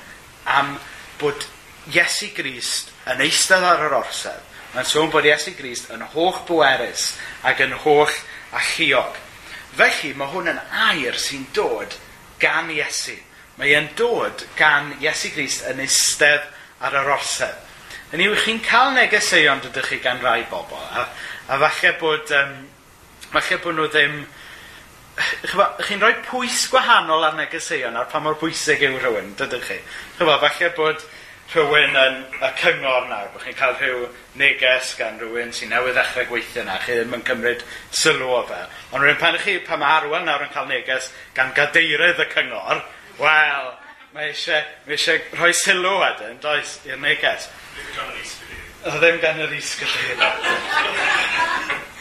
am 0.51 0.75
bod 1.21 1.47
Iesu 1.95 2.33
Grist 2.35 2.91
yn 3.09 3.23
eistedd 3.25 3.65
ar 3.65 3.85
yr 3.87 3.97
orsedd. 4.01 4.43
Mae'n 4.75 4.91
sôn 4.91 5.13
bod 5.15 5.29
Iesu 5.29 5.55
Grist 5.59 5.93
yn 5.95 6.03
holl 6.15 6.43
bwerus 6.49 7.13
ac 7.47 7.63
yn 7.65 7.77
holl 7.85 8.11
alluog. 8.59 9.15
Felly 9.79 10.13
mae 10.19 10.35
hwn 10.35 10.53
yn 10.57 10.61
air 10.89 11.19
sy'n 11.21 11.47
dod 11.55 11.95
gan 12.43 12.75
Iesu. 12.75 13.15
Mae 13.59 13.79
e'n 13.79 13.93
dod 13.99 14.45
gan 14.59 14.97
Iesu 14.99 15.31
Grist 15.35 15.63
yn 15.71 15.87
eistedd 15.87 16.43
ar 16.83 17.01
yr 17.05 17.15
orsedd. 17.15 17.68
Yn 18.09 18.23
yw 18.25 18.37
chi'n 18.41 18.63
cael 18.65 18.95
negeseuon 18.97 19.59
dydych 19.67 19.91
chi 19.91 19.99
gan 20.01 20.23
rai 20.25 20.41
bobl, 20.49 20.81
a, 20.97 21.03
a 21.53 21.59
falle 21.61 21.91
bod, 22.01 22.31
um, 22.33 22.55
falle 23.35 23.59
bod 23.61 23.77
nhw 23.77 23.89
ddim... 23.93 24.21
Chi'n 25.19 26.01
rhoi 26.01 26.15
pwys 26.25 26.63
gwahanol 26.73 27.27
ar 27.27 27.35
negeseuon 27.37 27.99
ar 28.01 28.07
pa 28.09 28.23
mor 28.23 28.39
bwysig 28.41 28.85
yw 28.87 28.97
rhywun, 28.97 29.35
dydych 29.37 29.67
chi. 29.67 29.77
Chyfa, 30.17 30.39
falle 30.47 30.71
bod 30.79 31.05
rhywun 31.53 31.99
yn 32.01 32.17
y 32.45 32.51
cyngor 32.63 33.11
nawr, 33.11 33.29
bod 33.35 33.45
chi'n 33.45 33.59
cael 33.59 33.77
rhyw 33.77 34.07
neges 34.41 34.95
gan 34.97 35.21
rhywun 35.21 35.53
sy'n 35.59 35.75
newydd 35.75 35.99
ddechrau 35.99 36.31
gweithio 36.31 36.65
na, 36.65 36.79
chi 36.81 36.97
ddim 36.97 37.13
yn 37.19 37.27
cymryd 37.29 37.67
sylw 37.93 38.33
o 38.39 38.41
fe. 38.49 38.63
Ond 38.95 39.05
rhywun 39.05 39.21
pan 39.21 39.37
chi, 39.43 39.59
pan 39.69 39.85
mae 39.85 39.99
Arwel 39.99 40.25
nawr 40.25 40.47
yn 40.47 40.55
cael 40.57 40.73
neges 40.73 41.11
gan 41.37 41.53
gadeirydd 41.57 42.25
y 42.25 42.29
cyngor, 42.33 42.81
wel, 43.21 43.71
mae 44.15 44.31
eisiau, 44.31 44.63
mae 44.87 44.97
eisiau 44.97 45.21
rhoi 45.37 45.53
sylw 45.57 45.99
wedyn, 46.01 46.39
does, 46.43 46.79
i'r 46.89 47.01
neges. 47.03 47.49
Oedd 48.87 49.03
ddim 49.03 49.21
gan 49.23 49.43
yr 49.45 49.53
isgwyl. 49.59 49.93
E 50.09 50.17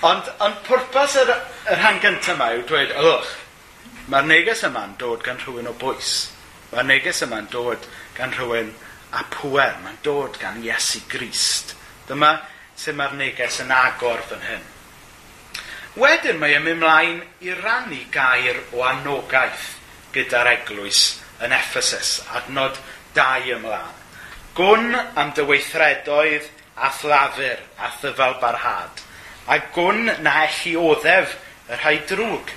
ond, 0.07 0.29
ond 0.45 0.63
pwrpas 0.67 1.17
yr, 1.23 1.33
yr 1.67 1.81
rhan 1.81 1.99
gyntaf 2.03 2.35
yma 2.35 2.51
yw 2.55 2.63
dweud, 2.69 2.93
ych, 3.11 3.31
mae'r 4.13 4.29
neges 4.29 4.63
yma'n 4.69 4.95
dod 5.01 5.25
gan 5.25 5.41
rhywun 5.41 5.71
o 5.71 5.75
bwys. 5.81 6.13
Mae'r 6.71 6.87
neges 6.93 7.23
yma'n 7.25 7.49
dod 7.51 7.89
gan 8.15 8.35
rhywun 8.35 8.71
a 9.17 9.25
pwer. 9.33 9.75
Mae'n 9.83 9.99
dod 10.05 10.39
gan 10.39 10.61
Iesu 10.63 11.03
Grist. 11.11 11.75
Dyma 12.07 12.33
sy'n 12.77 12.97
mae'r 12.99 13.15
neges 13.19 13.61
yn 13.63 13.73
agor 13.73 14.23
fan 14.29 14.43
hyn. 14.47 14.65
Wedyn 15.97 16.37
mae 16.39 16.55
ym 16.59 16.67
ymlaen 16.75 17.21
i 17.43 17.53
rannu 17.57 18.03
gair 18.13 18.59
o 18.77 18.83
anogaeth 18.85 19.71
gyda'r 20.13 20.51
eglwys 20.53 21.07
yn 21.43 21.53
Ephesus, 21.53 22.21
adnod 22.35 22.77
2 23.17 23.53
ymlaen. 23.57 23.95
Gwn 24.57 24.95
am 24.97 25.33
dy 25.37 25.45
weithredoedd 25.45 26.47
a 26.77 26.89
thlafur 26.93 27.59
a 27.77 27.91
thyfal 28.01 28.37
barhad, 28.41 29.03
a 29.47 29.59
gwn 29.75 30.07
na 30.25 30.33
elli 30.47 30.73
oddef 30.77 31.35
y 31.69 31.77
rhai 31.77 31.99
drwg. 32.09 32.53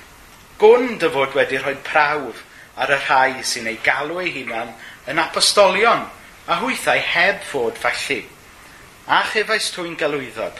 Gwn 0.61 0.97
dy 1.01 1.11
fod 1.13 1.37
wedi 1.37 1.59
rhoi 1.61 1.75
prawf 1.85 2.41
ar 2.81 2.93
y 2.95 2.97
rhai 3.03 3.43
sy'n 3.45 3.69
ei 3.69 3.77
galw 3.85 4.17
ei 4.23 4.33
hunan 4.39 4.73
yn 5.09 5.21
apostolion, 5.21 6.07
a 6.49 6.57
hwythau 6.61 6.97
heb 7.13 7.45
fod 7.45 7.77
felly. 7.77 8.23
A 9.05 9.21
chefais 9.29 9.69
twyn 9.73 9.97
galwyddog, 9.99 10.57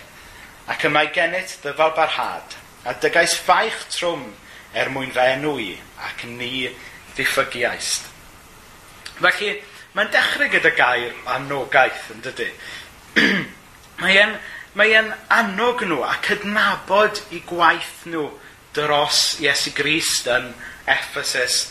ac 0.69 0.85
y 0.85 0.93
mae 0.93 1.09
gennyt 1.15 1.57
dyfal 1.65 1.95
barhad, 1.97 2.57
a 2.85 2.93
dygais 3.01 3.33
ffaich 3.41 3.81
trwm 3.93 4.29
er 4.77 4.93
mwyn 4.93 5.13
fe 5.13 5.25
enw 5.35 5.57
ac 6.05 6.25
ni 6.29 6.69
ddiffygiaist. 7.15 8.10
Felly, 9.21 9.51
mae'n 9.95 10.09
dechrau 10.13 10.49
gyda 10.49 10.71
gair 10.77 11.13
anogaeth, 11.35 12.07
yn 12.15 12.23
dydy. 12.25 12.49
mae 14.01 14.17
e'n 14.17 14.37
mae 14.79 14.95
annog 15.35 15.83
nhw 15.83 15.99
a 16.07 16.13
cydnabod 16.23 17.19
i 17.35 17.41
gwaith 17.43 18.05
nhw 18.07 18.29
dros 18.75 19.19
Iesu 19.43 19.73
Grist 19.75 20.29
yn 20.31 20.53
Ephesus 20.87 21.65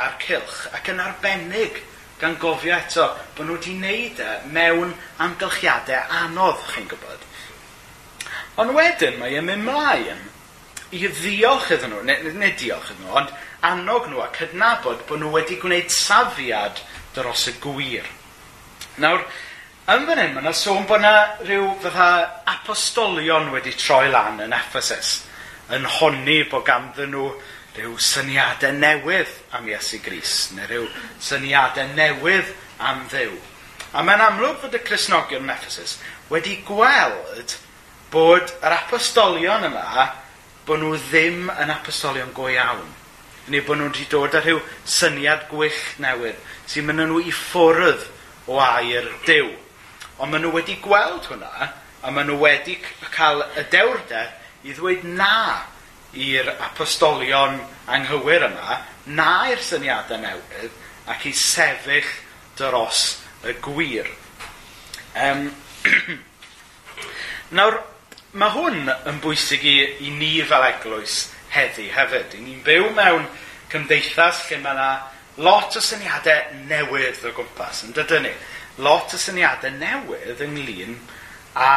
a'r 0.00 0.16
cilch. 0.22 0.62
Ac 0.72 0.88
yn 0.88 1.02
arbennig 1.04 1.82
gan 2.20 2.38
gofio 2.40 2.72
eto 2.76 3.10
bod 3.36 3.46
nhw 3.46 3.58
wedi 3.58 3.76
wneud 3.76 4.22
e 4.24 4.30
mewn 4.56 4.94
amgylchiadau 5.20 6.16
anodd, 6.22 6.64
chi'n 6.72 6.88
gwybod. 6.88 7.28
Ond 8.60 8.74
wedyn 8.76 9.20
mae 9.20 9.36
e'n 9.36 9.46
mynd 9.46 9.68
mlaen 9.68 10.24
i 10.96 11.04
ddiolch 11.04 11.70
iddyn 11.76 11.92
nhw, 11.92 12.02
neu, 12.08 12.32
neu 12.40 12.56
diolch 12.56 12.90
iddyn 12.94 13.04
nhw, 13.04 13.18
ond 13.20 13.36
annog 13.66 14.08
nhw 14.08 14.22
a 14.24 14.30
cydnabod 14.34 15.04
bod 15.08 15.20
nhw 15.20 15.30
wedi 15.34 15.58
gwneud 15.60 15.92
safiad 15.92 16.80
dros 17.14 17.46
y 17.50 17.54
gwir. 17.60 18.06
Nawr, 19.00 19.24
yn 19.90 20.06
fan 20.08 20.20
hyn, 20.22 20.34
mae 20.34 20.44
yna 20.44 20.52
sôn 20.56 20.86
bod 20.88 21.02
yna 21.02 21.14
rhyw 21.44 21.70
fatha 21.82 22.10
apostolion 22.54 23.50
wedi 23.54 23.74
troi 23.76 24.08
lan 24.12 24.40
yn 24.44 24.54
Ephesus 24.56 25.20
yn 25.74 25.86
honni 25.98 26.42
bod 26.50 26.66
ganddyn 26.66 27.12
nhw 27.14 27.30
rhyw 27.76 27.96
syniadau 28.02 28.74
newydd 28.76 29.32
am 29.56 29.68
Iesu 29.70 30.00
Gris, 30.02 30.50
neu 30.56 30.66
rhyw 30.66 30.86
syniadau 31.22 31.92
newydd 31.94 32.54
am 32.82 33.04
ddew. 33.10 33.36
A 33.94 34.02
mae'n 34.06 34.22
amlwg 34.22 34.60
fod 34.62 34.78
y 34.78 34.80
Cresnogion 34.86 35.46
yn 35.46 35.52
Ephesus 35.54 35.98
wedi 36.30 36.60
gweld 36.66 37.56
bod 38.10 38.50
yr 38.62 38.74
apostolion 38.74 39.66
yma, 39.68 40.08
bod 40.66 40.82
nhw 40.82 40.96
ddim 41.08 41.50
yn 41.50 41.74
apostolion 41.74 42.32
go 42.34 42.48
iawn 42.50 42.88
neu 43.50 43.64
bod 43.66 43.80
nhw 43.80 43.90
wedi 43.90 44.06
dod 44.10 44.36
â 44.38 44.42
rhyw 44.44 44.60
syniad 44.86 45.48
gwych 45.50 45.80
newydd 46.02 46.38
sy'n 46.70 46.86
mynd 46.86 47.02
nhw 47.02 47.20
i 47.26 47.32
ffwrdd 47.34 48.06
o 48.50 48.60
air 48.62 49.08
dew. 49.26 49.50
Ond 50.20 50.32
maen 50.32 50.44
nhw 50.44 50.52
wedi 50.54 50.76
gweld 50.82 51.26
hwnna, 51.30 51.70
a 52.02 52.12
maen 52.14 52.30
nhw 52.30 52.38
wedi 52.42 52.76
cael 53.10 53.42
y 53.58 53.64
dewrder 53.72 54.30
i 54.66 54.74
ddweud 54.76 55.06
na 55.16 55.34
i'r 56.14 56.50
apostolion 56.68 57.58
anghywir 57.90 58.46
yma, 58.50 58.80
na 59.16 59.30
i'r 59.50 59.62
syniadau 59.64 60.20
newydd, 60.22 60.74
ac 61.10 61.26
i 61.26 61.34
sefyll 61.34 62.10
dros 62.58 63.04
y 63.46 63.54
gwir. 63.64 64.10
Um, 65.16 65.48
Nawr, 67.56 67.80
mae 68.38 68.54
hwn 68.54 68.84
yn 69.10 69.22
bwysig 69.24 69.64
i, 69.66 69.76
i 70.06 70.14
ni 70.14 70.36
fel 70.46 70.68
eglwys 70.68 71.24
heddi 71.54 71.88
hefyd. 71.94 72.36
I 72.36 72.44
ni'n 72.44 72.62
byw 72.66 72.90
mewn 72.96 73.26
cymdeithas 73.70 74.44
lle 74.48 74.60
mae 74.62 74.74
yna 74.76 74.90
lot 75.40 75.76
o 75.76 75.82
syniadau 75.84 76.62
newydd 76.68 77.24
o 77.26 77.34
gwmpas, 77.36 77.84
yn 77.86 77.94
dydyn 77.96 78.26
ni? 78.26 78.32
Lot 78.84 79.14
o 79.14 79.20
syniadau 79.20 79.72
newydd 79.78 80.42
ynglyn 80.46 80.96
a, 81.54 81.70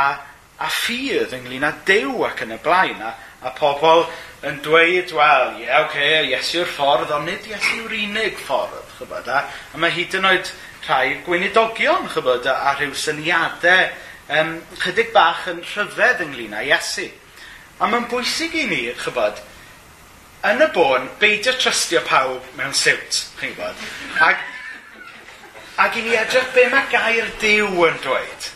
a 0.58 0.70
ffydd, 0.82 1.36
ynglyn 1.38 1.68
â 1.68 1.74
dew 1.88 2.26
ac 2.28 2.44
yn 2.46 2.56
y 2.58 2.60
blaen. 2.64 3.02
A, 3.02 3.14
a 3.44 3.52
pobl 3.58 4.06
yn 4.48 4.60
dweud, 4.64 5.12
wel, 5.16 5.58
ie, 5.58 5.66
yeah, 5.66 5.82
oce, 5.84 5.98
okay, 5.98 6.30
iesu'r 6.32 6.70
ffordd, 6.72 7.12
ond 7.16 7.28
nid 7.28 7.48
iesu'r 7.48 7.96
unig 7.98 8.38
ffordd, 8.40 8.94
chybod? 8.98 9.28
A, 9.28 9.44
a 9.74 9.82
mae 9.82 9.92
hyd 9.96 10.16
yn 10.20 10.28
oed 10.30 10.52
rhai 10.88 11.18
gweinidogion, 11.26 12.08
chybod, 12.12 12.48
a, 12.48 12.56
a 12.70 12.76
rhyw 12.78 12.96
syniadau 12.96 13.90
um, 14.40 14.56
chydig 14.84 15.12
bach 15.16 15.48
yn 15.52 15.64
rhyfedd 15.74 16.24
ynglyn 16.28 16.56
â 16.60 16.64
Iesu. 16.70 17.10
A 17.80 17.90
mae'n 17.90 18.08
bwysig 18.12 18.56
i 18.60 18.68
ni, 18.70 18.84
chybod, 19.00 19.42
yn 20.44 20.60
y 20.60 20.68
bôn, 20.76 21.06
beidio 21.22 21.54
trystio 21.56 22.02
pawb 22.04 22.44
mewn 22.58 22.74
siwt, 22.76 23.20
chi'n 23.40 23.54
gwybod? 23.56 23.84
Ac, 24.28 24.42
ac 25.80 26.00
i 26.00 26.04
ni 26.04 26.18
edrych 26.20 26.50
be 26.56 26.66
mae 26.72 26.90
gair 26.92 27.30
diw 27.40 27.70
yn 27.88 27.96
dweud. 28.04 28.50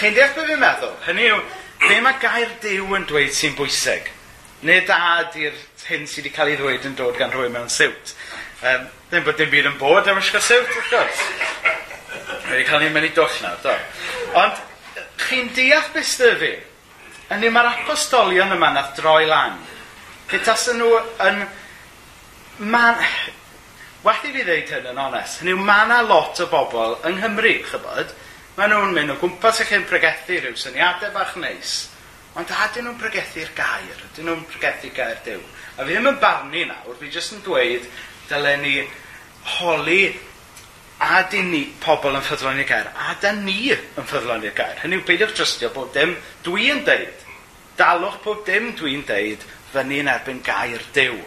Chi'n 0.00 0.16
deall 0.16 0.32
beth 0.34 0.48
fi'n 0.50 0.62
meddwl? 0.64 0.96
Hynny 1.06 1.28
yw, 1.30 1.38
be 1.84 2.00
mae 2.02 2.18
gair 2.22 2.50
diw 2.64 2.96
yn 2.98 3.06
dweud 3.06 3.30
sy'n 3.36 3.54
bwysig? 3.58 4.10
Neu 4.66 4.82
dad 4.88 5.36
i'r 5.38 5.54
hyn 5.86 6.08
sydd 6.10 6.24
wedi 6.24 6.34
cael 6.34 6.50
ei 6.50 6.58
ddweud 6.58 6.88
yn 6.90 6.98
dod 6.98 7.14
gan 7.20 7.30
rhywun 7.30 7.54
mewn 7.54 7.70
siwt. 7.70 8.16
Um, 8.66 8.90
ddim 9.12 9.28
bod 9.28 9.38
dim 9.38 9.52
byd 9.52 9.70
yn 9.70 9.78
bod 9.78 10.10
am 10.10 10.18
ysgol 10.18 10.42
siwt, 10.42 10.74
wrth 10.74 10.90
gwrs. 10.90 11.22
Mae 12.48 12.56
wedi 12.56 12.66
cael 12.66 12.88
ei 12.88 12.90
mynd 12.90 13.06
i 13.06 13.12
dwll 13.14 13.38
nawr, 13.44 13.62
do. 13.62 13.78
Ond, 14.42 14.58
chi'n 15.22 15.54
deall 15.54 15.86
beth 15.94 16.10
sydd 16.16 16.42
fi? 16.42 16.52
Yn 17.30 17.42
ni 17.42 17.54
mae'r 17.54 17.70
apostolion 17.76 18.58
yma 18.58 18.74
nath 18.74 18.98
droi 18.98 19.22
lan 19.30 19.62
Petasyn 20.30 20.80
nhw 20.80 20.92
yn... 21.26 21.42
Man... 22.58 23.02
Well 24.06 24.22
i 24.22 24.30
fi 24.30 24.44
ddeud 24.46 24.70
hyn 24.70 24.86
yn 24.92 24.98
onest, 25.02 25.40
hynny 25.40 25.56
yw 25.56 25.62
mae 25.66 25.82
yna 25.88 25.98
lot 26.06 26.38
o 26.38 26.46
bobl 26.50 26.92
yng 27.08 27.16
Nghymru, 27.18 27.56
chybod, 27.66 28.12
maen 28.54 28.70
nhw'n 28.70 28.92
mynd 28.94 29.14
o 29.14 29.16
gwmpas 29.18 29.58
eich 29.64 29.72
chi'n 29.72 29.86
pregethu 29.90 30.36
rhyw 30.38 30.54
syniadau 30.60 31.10
bach 31.14 31.32
neis, 31.42 31.72
ond 32.38 32.52
a 32.54 32.68
dyn 32.70 32.86
nhw'n 32.86 33.00
pregethu'r 33.00 33.50
gair, 33.56 34.04
dyn 34.14 34.28
nhw'n 34.30 34.44
pregethu 34.52 34.92
gair 34.94 35.18
dew. 35.26 35.40
A 35.74 35.82
fi 35.82 35.96
ddim 35.96 36.06
yn 36.12 36.20
barnu 36.22 36.62
nawr, 36.68 36.94
fi 37.00 37.10
jyst 37.10 37.34
yn 37.34 37.42
dweud 37.48 37.90
dylen 38.30 38.62
ni 38.62 38.76
holi 39.56 40.00
a 41.02 41.24
dyn 41.32 41.50
ni 41.50 41.64
pobl 41.82 42.14
yn 42.14 42.24
ffyddlon 42.24 42.62
i'r 42.62 42.70
gair, 42.70 42.94
a 42.94 43.18
dyn 43.20 43.42
ni 43.48 43.72
yn 43.74 44.06
ffyddlon 44.06 44.46
i'r 44.46 44.54
gair. 44.56 44.78
Hynny 44.84 45.00
yw, 45.00 45.06
beidiwch 45.08 45.34
trystio 45.34 45.74
bod 45.74 45.90
dim 45.96 46.14
dwi'n 46.46 46.86
deud. 46.86 47.26
Dalwch 47.76 48.22
bod 48.24 48.46
dim 48.46 48.70
dwi'n 48.78 49.02
deud 49.08 49.42
fyny 49.72 50.00
yn 50.02 50.10
erbyn 50.12 50.42
gair 50.46 50.82
Dyw. 50.96 51.18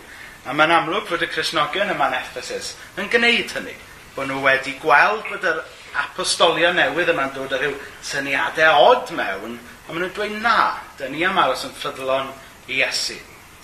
A 0.47 0.55
mae'n 0.55 0.73
amlwg 0.73 1.09
fod 1.09 1.25
y 1.25 1.29
Cresnogion 1.29 1.91
yma'n 1.93 2.15
Ephesus 2.19 2.73
yn 2.99 3.09
gwneud 3.11 3.51
hynny, 3.57 3.75
bod 4.15 4.29
nhw 4.29 4.39
wedi 4.45 4.75
gweld 4.81 5.25
bod 5.29 5.47
yr 5.49 5.59
apostolion 5.99 6.77
newydd 6.77 7.11
yma'n 7.13 7.33
dod 7.35 7.53
â 7.55 7.59
rhyw 7.59 7.75
syniadau 8.05 8.85
od 8.91 9.11
mewn, 9.17 9.57
a 9.59 9.91
maen 9.91 10.05
nhw'n 10.05 10.15
dweud 10.15 10.37
na, 10.43 10.59
dyn 10.99 11.13
ni 11.15 11.25
am 11.27 11.39
aros 11.41 11.65
yn 11.67 11.75
ffyddlon 11.75 12.31
i 12.69 12.79
Iesu. 12.79 13.17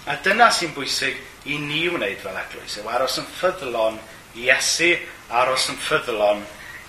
A 0.05 0.17
dyna 0.25 0.51
sy'n 0.53 0.73
bwysig 0.75 1.17
i 1.49 1.57
ni 1.61 1.85
wneud 1.89 2.21
fel 2.21 2.37
eglwys, 2.41 2.79
yw 2.81 2.89
aros 2.93 3.19
yn 3.21 3.27
ffyddlon 3.37 3.99
i 4.35 4.47
Iesu, 4.49 4.91
aros 5.29 5.69
yn 5.73 5.79
ffyddlon 5.81 6.43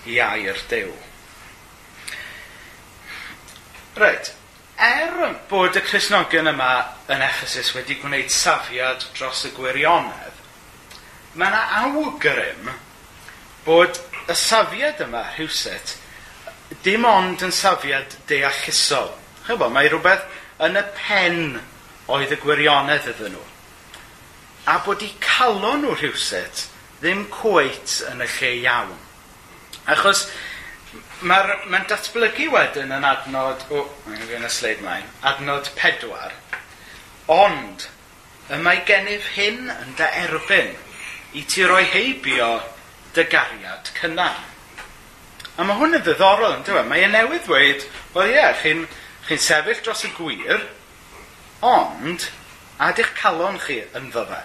i 0.07 0.19
air 0.23 0.59
dew. 0.69 0.91
Reit, 3.97 4.33
Er 4.77 5.35
bod 5.49 5.73
y 5.73 5.81
Cresnogion 5.81 6.51
yma 6.51 6.71
yn 7.09 7.23
Ephesus 7.25 7.71
wedi 7.73 7.95
gwneud 7.97 8.29
safiad 8.29 9.01
dros 9.17 9.39
y 9.47 9.49
gwirionedd, 9.55 10.35
mae 11.33 11.49
yna 11.49 11.61
awgrym 11.79 12.69
bod 13.65 13.97
y 14.29 14.35
safiad 14.37 15.01
yma 15.07 15.23
rhywset 15.31 15.95
dim 16.85 17.07
ond 17.09 17.41
yn 17.47 17.55
safiad 17.55 18.13
deallusol. 18.29 19.09
Chybo, 19.47 19.71
mae 19.73 19.89
rhywbeth 19.89 20.27
yn 20.67 20.77
y 20.77 20.85
pen 20.99 21.41
oedd 22.13 22.35
y 22.35 22.39
gwirionedd 22.43 23.09
iddyn 23.15 23.33
nhw. 23.33 23.45
A 24.69 24.77
bod 24.85 25.01
i 25.01 25.09
calon 25.23 25.87
nhw 25.87 25.95
rhywset 25.97 26.67
ddim 27.01 27.25
cweit 27.33 27.97
yn 28.11 28.21
y 28.21 28.29
lle 28.37 28.53
iawn. 28.61 28.93
Achos 29.89 30.27
Mae'r 31.25 31.63
mae'n 31.65 31.87
datblygu 31.89 32.51
wedyn 32.53 32.91
yn 32.93 33.05
adnod, 33.07 33.63
o, 33.73 33.79
oh, 33.79 33.93
mae'n 34.05 34.19
gwneud 34.21 34.43
y 34.45 34.49
sleid 34.53 34.83
mlaen, 34.85 35.07
adnod 35.25 35.71
pedwar. 35.73 36.35
Ond, 37.33 37.87
y 38.53 38.59
mae 38.61 38.83
gennyf 38.85 39.31
hyn 39.33 39.71
yn 39.73 39.95
dy 39.97 40.09
erbyn 40.21 40.75
i 41.33 41.41
ti 41.49 41.65
roi 41.65 41.81
heibio 41.89 42.51
dy 43.15 43.25
gariad 43.31 43.89
cynnar. 43.97 44.37
A 45.57 45.65
mae 45.65 45.79
hwn 45.79 45.97
yn 45.97 46.05
ddiddorol, 46.05 46.53
yn 46.59 46.67
dweud, 46.67 46.85
mae 46.85 47.07
e 47.07 47.09
newydd 47.09 47.49
dweud, 47.49 47.87
wel 48.13 48.35
ie, 48.35 48.45
chi'n 48.61 48.85
chi 49.25 49.39
sefyll 49.41 49.81
dros 49.81 50.05
y 50.05 50.13
gwir, 50.19 50.67
ond, 51.65 52.29
ad 52.77 53.01
eich 53.01 53.09
calon 53.17 53.57
chi 53.65 53.79
yn 53.97 54.11
ddyfa. 54.13 54.43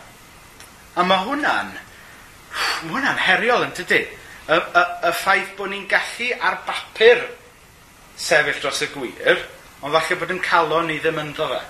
A 0.96 1.04
mae 1.04 1.28
hwnna'n, 1.28 1.76
mae 1.76 2.94
hwna'n 2.94 3.20
heriol 3.28 3.68
yn 3.68 3.76
dydy 3.76 4.06
y, 4.48 4.56
y, 4.56 4.82
y 5.08 5.12
ffaith 5.18 5.54
bod 5.58 5.70
ni'n 5.72 5.86
gallu 5.90 6.30
ar 6.40 6.60
bapur 6.66 7.22
sefyll 8.18 8.60
dros 8.62 8.82
y 8.84 8.88
gwir, 8.92 9.44
ond 9.82 9.94
falle 9.94 10.18
bod 10.20 10.34
yn 10.34 10.42
calon 10.42 10.90
ni 10.90 10.98
ddim 11.02 11.20
ynddo 11.22 11.48
fe. 11.52 11.60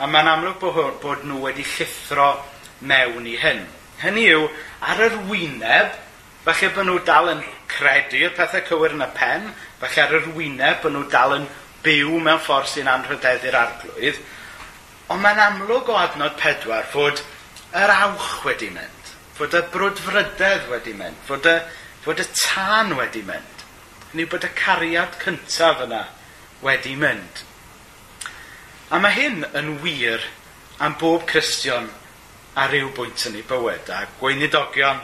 A 0.00 0.08
mae'n 0.10 0.28
amlwg 0.28 0.58
bod, 0.60 0.98
bod 1.02 1.24
nhw 1.24 1.42
wedi 1.46 1.64
llithro 1.64 2.32
mewn 2.86 3.28
i 3.28 3.36
hyn. 3.40 3.62
Hynny 4.02 4.26
yw, 4.34 4.48
ar 4.84 5.00
yr 5.06 5.16
wyneb, 5.30 5.94
falle 6.44 6.72
bod 6.76 6.88
nhw 6.88 6.98
dal 7.08 7.32
yn 7.32 7.44
credu'r 7.70 8.34
pethau 8.36 8.64
cywir 8.68 8.96
yn 8.96 9.06
y 9.06 9.12
pen, 9.16 9.48
falle 9.80 10.04
ar 10.04 10.18
yr 10.20 10.28
wyneb 10.36 10.82
bod 10.84 10.94
nhw 10.96 11.06
dal 11.12 11.38
yn 11.38 11.48
byw 11.86 12.18
mewn 12.20 12.42
ffordd 12.44 12.70
sy'n 12.72 12.90
anrhydeddu'r 12.92 13.56
arglwydd, 13.60 14.20
ond 15.12 15.22
mae'n 15.22 15.42
amlwg 15.46 15.90
o 15.92 15.96
adnod 16.00 16.36
pedwar 16.40 16.86
fod 16.92 17.22
yr 17.76 17.92
awch 17.94 18.30
wedi 18.46 18.70
mynd, 18.74 19.10
fod 19.38 19.54
y 19.54 19.62
brwdfrydedd 19.72 20.70
wedi 20.72 20.94
mynd, 20.98 21.18
fod 21.28 21.46
y 21.50 21.56
fod 22.06 22.22
y 22.22 22.26
tân 22.38 22.94
wedi 22.94 23.24
mynd. 23.26 23.66
Neu 24.14 24.30
bod 24.30 24.46
y 24.46 24.50
cariad 24.54 25.18
cyntaf 25.18 25.82
yna 25.82 26.04
wedi 26.62 26.94
mynd. 26.98 27.42
A 28.94 29.00
mae 29.02 29.16
hyn 29.16 29.42
yn 29.58 29.72
wir 29.82 30.22
am 30.78 30.94
bob 31.00 31.26
Cristion 31.26 31.88
ar 32.54 32.70
ryw 32.70 32.92
bwynt 32.94 33.26
yn 33.26 33.40
ei 33.40 33.44
bywyd 33.50 33.90
a 33.90 34.04
gweinidogion 34.20 35.02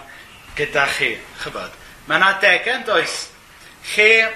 gyda 0.55 0.87
chi, 0.95 1.17
chyfod. 1.43 1.75
Mae'n 2.07 2.29
adegau 2.29 2.79
yn 2.79 2.87
does 2.87 3.19
lle 3.93 4.31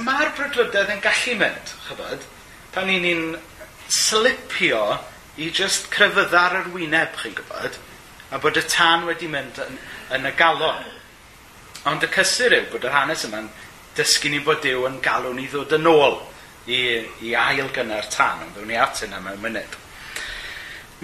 mae'r 0.00 0.32
brydlydedd 0.38 0.94
yn 0.96 1.04
gallu 1.04 1.36
mynd, 1.42 1.76
chyfod, 1.90 2.24
pan 2.72 2.88
ni'n 2.88 3.04
ni'n 3.04 3.24
slipio 3.92 4.82
i 5.36 5.52
just 5.52 5.92
crefyddar 5.92 6.56
yr 6.62 6.72
wyneb, 6.72 7.12
chi'n 7.20 7.36
gwybod, 7.36 7.76
a 8.32 8.40
bod 8.40 8.56
y 8.56 8.64
tân 8.64 9.04
wedi 9.08 9.28
mynd 9.28 9.60
yn, 9.66 9.76
yn 10.16 10.32
y 10.32 10.32
galon. 10.40 10.96
Ond 11.86 12.02
y 12.02 12.10
cysur 12.10 12.54
yw 12.56 12.66
bod 12.72 12.86
yr 12.88 12.96
hanes 12.96 13.22
yma'n 13.28 13.46
dysgu 13.98 14.32
ni 14.32 14.40
bod 14.42 14.62
Dyw 14.64 14.86
yn 14.88 14.98
galw 15.04 15.30
ni 15.34 15.46
ddod 15.50 15.76
yn 15.78 15.86
ôl 15.90 16.18
i, 16.66 16.80
i 17.24 17.34
ail 17.38 17.70
gynnar 17.74 18.08
tan, 18.12 18.42
ond 18.44 18.56
ddwn 18.56 18.72
ni 18.72 18.78
at 18.78 19.02
yna 19.06 19.20
mewn 19.22 19.40
munud. 19.42 19.76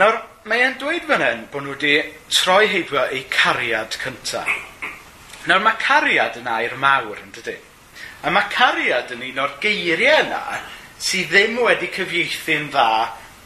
Nawr, 0.00 0.18
mae 0.50 0.64
e'n 0.66 0.78
dweud 0.80 1.06
fan 1.08 1.22
hyn 1.22 1.44
bod 1.52 1.64
nhw 1.64 1.76
wedi 1.76 1.94
troi 2.34 2.66
heibio 2.72 3.04
eu 3.06 3.22
cariad 3.32 3.94
cyntaf. 4.02 4.50
Nawr, 5.46 5.62
mae 5.62 5.78
cariad 5.80 6.40
yn 6.40 6.50
air 6.50 6.74
mawr, 6.80 7.20
yn 7.22 7.30
dydy? 7.36 7.56
A 8.24 8.32
mae 8.32 8.50
cariad 8.52 9.12
yn 9.14 9.22
un 9.28 9.42
o'r 9.44 9.58
geiriau 9.62 10.24
yna 10.24 10.42
sydd 11.04 11.30
ddim 11.30 11.58
wedi 11.60 11.90
cyfieithu'n 11.92 12.70
dda 12.72 12.88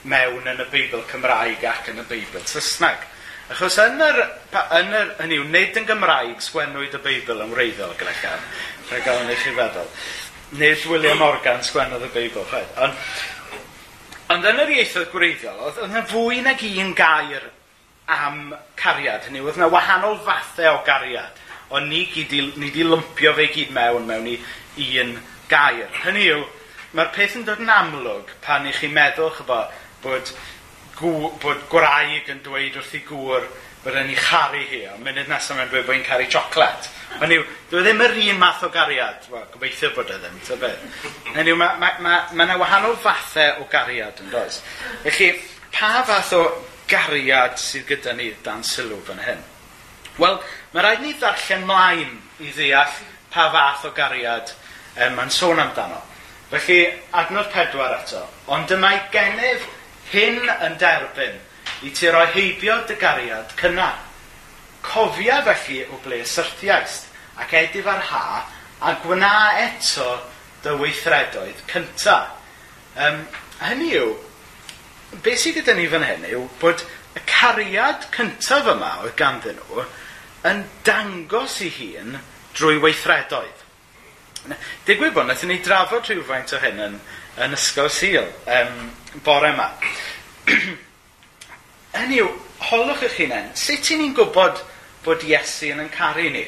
mewn 0.09 0.47
yn 0.53 0.63
y 0.63 0.67
Beibl 0.73 1.03
Cymraeg 1.11 1.65
ac 1.67 1.91
yn 1.93 2.03
y 2.03 2.07
Beibl 2.09 2.45
Saesneg. 2.47 3.03
Achos 3.49 3.79
yn 3.81 4.03
yr, 4.05 4.19
yn 4.77 4.91
yr, 4.93 5.13
hynny 5.23 5.39
yw, 5.41 5.45
nid 5.49 5.77
yn 5.81 5.87
Gymraeg 5.89 6.43
sgwennwyd 6.45 6.99
y 6.99 7.01
Beibl 7.01 7.39
yn 7.41 7.55
wreiddiol 7.55 7.95
gyda 7.97 8.13
gan, 8.21 8.43
rhaid 8.91 9.07
gael 9.07 9.23
yn 9.23 9.31
eich 9.33 9.47
feddwl. 9.57 9.87
Nid 10.61 10.85
William 10.91 11.23
Morgan 11.23 11.65
sgwennodd 11.65 12.05
y 12.05 12.11
Beibl, 12.13 12.45
rhaid. 12.51 12.75
Ond, 12.85 12.99
ond 14.35 14.51
yn 14.51 14.61
yr 14.65 14.75
ieithoedd 14.75 15.09
gwreiddiol, 15.15 15.63
oedd 15.65 15.81
yna 15.87 16.05
fwy 16.11 16.43
nag 16.45 16.67
un 16.69 16.93
gair 16.99 17.49
am 18.19 18.53
cariad. 18.77 19.25
Hynny, 19.31 19.41
oedd 19.41 19.57
yna 19.57 19.71
wahanol 19.73 20.21
fathau 20.29 20.77
o 20.77 20.85
gariad. 20.85 21.41
Ond 21.73 21.89
ni, 21.89 22.05
gyd, 22.13 22.37
ni 22.61 22.69
di 22.75 22.85
lympio 22.85 23.33
fe 23.37 23.49
gyd 23.55 23.73
mewn 23.73 24.05
mewn 24.09 24.29
i 24.29 24.91
un 25.01 25.17
gair. 25.49 25.89
Hynny 26.03 26.29
yw, 26.35 26.45
mae'r 26.93 27.17
peth 27.17 27.41
yn 27.41 27.49
dod 27.49 27.65
yn 27.65 27.73
amlwg 27.73 28.37
pan 28.45 28.69
i 28.69 28.77
chi 28.77 28.93
meddwl 28.93 29.33
chybo, 29.41 29.63
bod 30.05 30.37
gw, 30.99 31.33
bod 31.43 31.65
gwraig 31.71 32.29
yn 32.33 32.43
dweud 32.45 32.79
wrth 32.79 32.95
i 32.99 33.03
gŵr 33.07 33.49
bod 33.85 33.97
yn 33.97 34.11
ei 34.11 34.19
charu 34.19 34.63
hi, 34.69 34.81
ond 34.93 35.05
munud 35.07 35.29
nesaf 35.31 35.57
mae'n 35.57 35.71
dweud 35.71 35.87
bod 35.87 35.97
hi'n 35.97 36.07
caru 36.07 36.27
siocled. 36.29 36.89
Ond 37.23 37.35
yw, 37.35 37.45
dwi 37.71 37.81
e 37.81 37.85
ddim 37.87 38.03
yr 38.05 38.17
un 38.25 38.41
math 38.41 38.65
o 38.67 38.71
gariad, 38.75 39.29
well, 39.33 39.47
gobeithio 39.53 39.93
bod 39.97 40.11
e 40.13 40.19
ddim, 40.19 40.41
ta 40.47 40.59
beth. 40.61 40.83
Ond 41.35 41.53
yw, 41.53 41.59
mae 41.59 41.77
yna 41.79 41.79
ma, 41.79 41.93
ma, 42.03 42.17
ma 42.33 42.47
yna 42.49 42.59
wahanol 42.61 42.99
fathau 43.03 43.63
o 43.63 43.69
gariad 43.71 44.19
yn 44.25 44.35
does. 44.35 44.61
Felly, 45.07 45.31
pa 45.75 46.03
fath 46.09 46.35
o 46.37 46.43
gariad 46.91 47.57
sydd 47.63 47.87
gyda 47.89 48.17
ni 48.19 48.33
dan 48.45 48.67
sylw 48.67 48.99
fan 49.07 49.23
hyn? 49.23 49.41
Wel, 50.19 50.39
mae 50.75 50.85
rhaid 50.85 51.05
ni 51.05 51.15
ddarllen 51.15 51.67
mlaen 51.69 52.15
i 52.43 52.51
ddeall 52.51 53.01
pa 53.33 53.49
fath 53.55 53.87
o 53.87 53.95
gariad 53.95 54.51
um, 54.51 55.17
mae'n 55.17 55.33
sôn 55.33 55.63
amdano. 55.63 56.03
Felly, 56.51 56.81
adnod 57.17 57.51
pedwar 57.55 57.99
eto. 58.01 58.25
Ond 58.51 58.71
dyma'i 58.71 59.01
gennyf 59.15 59.67
hyn 60.13 60.41
yn 60.55 60.79
derbyn 60.81 61.39
i 61.87 61.93
ti 61.95 62.11
roi 62.13 62.27
heibio 62.35 62.81
dy 62.89 62.97
gariad 63.01 63.55
cynnar. 63.61 63.99
Cofia 64.83 65.43
felly 65.47 65.83
o 65.89 65.99
ble 66.05 66.23
syrthiaist 66.27 67.09
ac 67.39 67.55
edif 67.59 67.87
ar 67.87 68.03
ha 68.11 68.25
a 68.81 68.95
gwna 69.03 69.35
eto 69.67 70.09
dy 70.65 70.75
weithredoedd 70.81 71.63
cynta. 71.71 72.19
Um, 72.99 73.23
hynny 73.63 73.93
yw, 73.99 74.15
beth 75.23 75.43
sydd 75.43 75.61
gyda 75.61 75.77
ni 75.79 75.87
fan 75.91 76.07
hyn 76.07 76.27
yw 76.31 76.47
bod 76.63 76.83
y 77.19 77.23
cariad 77.29 78.09
cyntaf 78.15 78.69
yma 78.75 78.97
oedd 79.03 79.17
ganddyn 79.19 79.59
nhw 79.61 79.87
yn 80.49 80.65
dangos 80.87 81.61
i 81.67 81.71
hun 81.75 82.19
drwy 82.59 82.79
weithredoedd. 82.83 83.65
Digwydd 84.87 85.15
bod, 85.17 85.29
nath 85.29 85.45
ni 85.47 85.59
drafod 85.63 86.07
rhywfaint 86.09 86.55
o 86.57 86.61
hyn 86.63 86.83
yn, 86.85 87.01
yn 87.45 87.57
ysgol 87.57 87.91
syl 87.93 88.27
um, 88.51 88.91
bore 89.25 89.53
yma. 89.53 89.71
Hynny 91.99 92.21
yw, 92.23 92.29
holwch 92.69 93.05
eich 93.07 93.19
hunain, 93.23 93.51
sut 93.59 93.93
i 93.95 93.99
ni'n 93.99 94.15
gwybod 94.17 94.63
bod 95.05 95.25
Iesu 95.27 95.73
yn 95.73 95.83
yn 95.85 95.91
caru 95.95 96.29
ni? 96.35 96.45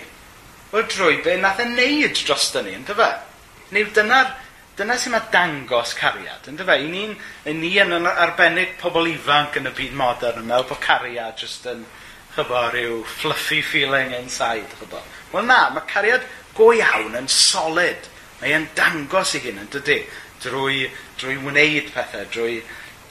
Wel 0.70 0.86
drwy 0.90 1.18
be 1.24 1.36
nath 1.40 1.62
e 1.62 1.66
wneud 1.66 2.22
dros 2.26 2.50
ni, 2.60 2.76
ynddo 2.78 2.94
fe? 2.98 3.10
Neu 3.74 3.88
dyna'r 3.94 4.34
dyna 4.78 4.96
sy'n 4.98 5.14
mae 5.14 5.30
dangos 5.32 5.94
cariad, 5.98 6.46
ynddo 6.50 6.66
fe? 6.68 6.76
I 6.82 6.90
ni'n 6.90 7.16
ni 7.60 7.72
yn 7.82 8.10
arbennig 8.10 8.76
pobl 8.82 9.10
ifanc 9.10 9.58
yn 9.60 9.70
y 9.70 9.74
byd 9.76 9.96
modern 9.98 10.42
yn 10.42 10.50
meddwl 10.50 10.68
bod 10.70 10.82
cariad 10.84 11.38
jyst 11.42 11.66
yn 11.70 11.82
chybo 12.36 12.62
rhyw 12.70 13.02
fluffy 13.18 13.60
feeling 13.66 14.14
inside, 14.14 14.70
chybo. 14.78 15.02
Wel 15.32 15.46
na, 15.50 15.64
mae 15.74 15.86
cariad 15.90 16.26
go 16.54 16.70
iawn 16.74 17.18
yn 17.18 17.28
solid. 17.30 18.06
Mae 18.40 18.54
e'n 18.56 18.68
dangos 18.78 19.34
i 19.36 19.42
hyn 19.44 19.60
yn 19.64 19.70
dydy 19.74 19.98
drwy, 20.44 20.84
drwy 21.20 21.38
wneud 21.44 21.90
pethau, 21.94 22.26
drwy, 22.32 22.60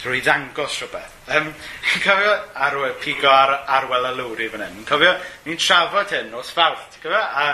drwy 0.02 0.22
ddangos 0.24 0.78
rhywbeth. 0.80 1.18
Um, 1.30 1.50
ti'n 1.86 2.06
cofio 2.06 2.36
arwe, 2.68 2.94
pigo 3.04 3.30
ar 3.32 3.52
arwel 3.80 4.10
y 4.10 4.14
lwri 4.18 4.48
fan 4.52 4.64
hyn? 4.66 4.86
Cofio, 4.88 5.12
ni'n 5.46 5.60
trafod 5.60 6.16
hyn 6.16 6.34
os 6.40 6.54
fawrth, 6.56 6.88
ti'n 6.96 7.06
cofio? 7.06 7.20
A 7.20 7.46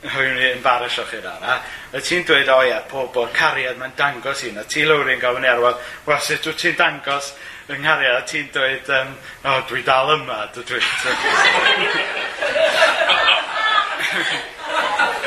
hwy'n 0.00 0.36
ni 0.38 0.46
embarasio 0.54 1.04
chi 1.04 1.20
ran. 1.20 1.44
A 1.44 2.00
ti'n 2.00 2.24
dweud, 2.24 2.48
o 2.48 2.62
ie, 2.64 2.78
pob 2.88 3.16
o'r 3.20 3.32
cariad 3.36 3.78
mae'n 3.80 3.96
dangos 3.98 4.44
un. 4.48 4.60
A 4.62 4.64
ti 4.64 4.86
lwri'n 4.88 5.20
gofyn 5.20 5.44
i 5.44 5.50
arwel, 5.50 5.76
wel, 6.06 6.22
sut 6.24 6.46
wyt 6.48 6.58
ti'n 6.62 6.78
dangos 6.78 7.26
yng 7.68 7.82
nghariad? 7.84 8.16
A 8.22 8.24
ti'n 8.28 8.48
dweud, 8.54 8.86
um, 8.96 9.10
o, 9.44 9.48
oh, 9.52 9.60
dwi 9.68 9.80
dal 9.84 10.14
yma, 10.16 10.38
dwi. 10.56 10.80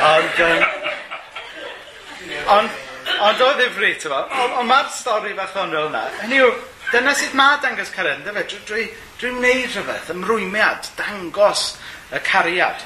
Ond, 0.03 0.39
um, 0.43 0.63
ond, 2.51 2.82
Ond 3.21 3.41
e 3.41 3.45
o 3.45 3.51
ddifri, 3.57 3.93
ti'n 4.01 4.13
fawr. 4.13 4.31
Ond 4.59 4.69
mae'r 4.69 4.89
stori 4.93 5.33
fach 5.37 5.57
o'n 5.61 5.73
rôl 5.73 5.89
yna. 5.89 6.03
Hynny 6.23 6.39
yw, 6.41 6.51
dyna 6.91 7.13
sydd 7.17 7.35
mae 7.37 7.59
dangos 7.63 7.91
caren, 7.93 8.23
dy 8.25 8.33
fe? 8.35 8.45
Dwi'n 8.51 8.65
dwi, 8.69 8.85
dwi 9.21 9.31
wneud 9.37 9.75
rhywbeth, 9.75 10.11
ymrwymiad, 10.13 10.89
dangos 10.99 11.65
y 12.13 12.21
cariad. 12.25 12.83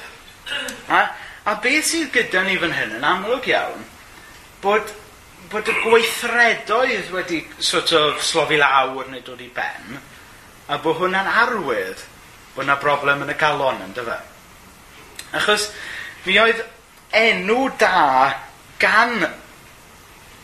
A, 0.92 1.02
a 1.48 1.56
beth 1.64 1.90
sydd 1.90 2.12
gyda 2.14 2.44
ni 2.46 2.58
fan 2.60 2.76
hyn 2.76 2.96
yn 2.98 3.08
amlwg 3.08 3.48
iawn, 3.52 3.84
bod, 4.64 4.92
bod 5.52 5.68
y 5.68 5.74
gweithredoedd 5.82 7.12
wedi 7.14 7.42
sort 7.58 7.92
of 7.96 8.22
slofi 8.24 8.60
lawr 8.60 9.10
neu 9.12 9.24
dod 9.24 9.42
i 9.44 9.50
ben, 9.54 9.98
a 10.68 10.80
bod 10.82 10.98
hwnna'n 11.00 11.28
arwydd 11.44 12.04
bod 12.54 12.66
yna 12.66 12.78
broblem 12.82 13.22
yn 13.24 13.32
y 13.32 13.36
galon 13.38 13.84
yn 13.84 13.94
dyfa. 13.96 14.18
Achos 15.38 15.68
mi 16.24 16.38
oedd 16.40 16.64
enw 17.14 17.68
da 17.78 18.34
gan 18.82 19.28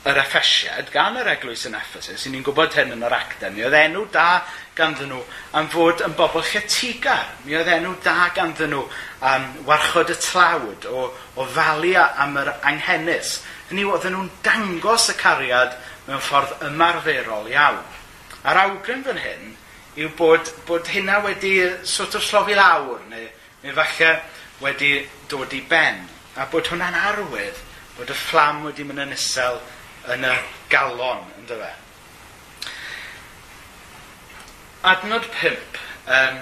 yr 0.04 0.18
effesiad 0.20 0.90
gan 0.92 1.16
yr 1.16 1.30
eglwys 1.32 1.64
yn 1.68 1.76
Ephesus, 1.78 2.26
i 2.26 2.32
ni'n 2.32 2.44
gwybod 2.44 2.74
hyn 2.76 2.92
yn 2.92 3.04
yr 3.06 3.14
acta, 3.16 3.48
mi 3.48 3.64
oedd 3.64 3.76
enw 3.78 4.02
da 4.12 4.42
ganddyn 4.76 5.08
nhw 5.08 5.20
am 5.56 5.70
fod 5.72 6.02
yn 6.04 6.12
bobl 6.18 6.44
lletigar. 6.44 7.30
Mi 7.46 7.56
oedd 7.56 7.70
enw 7.72 7.94
da 8.04 8.28
ganddyn 8.36 8.74
nhw 8.74 8.82
am 9.24 9.46
warchod 9.68 10.12
y 10.12 10.18
tlawd 10.20 10.84
o, 10.90 11.06
o 11.40 11.46
falia 11.54 12.10
am 12.20 12.36
yr 12.42 12.52
anghenus. 12.68 13.38
Hynny 13.70 13.86
oedd 13.88 14.04
nhw'n 14.12 14.28
dangos 14.44 15.08
y 15.08 15.16
cariad 15.20 15.78
mewn 16.08 16.20
ffordd 16.20 16.66
ymarferol 16.68 17.48
iawn. 17.54 17.84
A'r 18.44 18.60
awgrym 18.66 19.04
fan 19.06 19.22
hyn 19.24 19.54
yw 19.96 20.10
bod, 20.18 20.50
bod 20.68 20.90
hynna 20.92 21.22
wedi 21.24 21.54
sort 21.88 22.18
o 22.18 22.20
of 22.20 22.26
slofi 22.26 22.56
lawr, 22.58 23.00
neu, 23.08 23.30
neu 23.62 23.76
falle 23.78 24.10
wedi 24.60 24.98
dod 25.30 25.54
i 25.56 25.62
ben, 25.70 26.02
a 26.36 26.44
bod 26.50 26.68
hwnna'n 26.68 26.98
arwydd 27.08 27.62
bod 27.96 28.10
y 28.10 28.18
fflam 28.18 28.64
wedi 28.66 28.84
mynd 28.84 29.04
yn 29.06 29.14
isel 29.14 29.62
yn 30.12 30.26
y 30.28 30.34
galon, 30.72 31.24
ynddo 31.40 31.56
fe. 31.60 31.70
Adnod 34.84 35.24
5. 35.40 35.80
Um, 36.04 36.40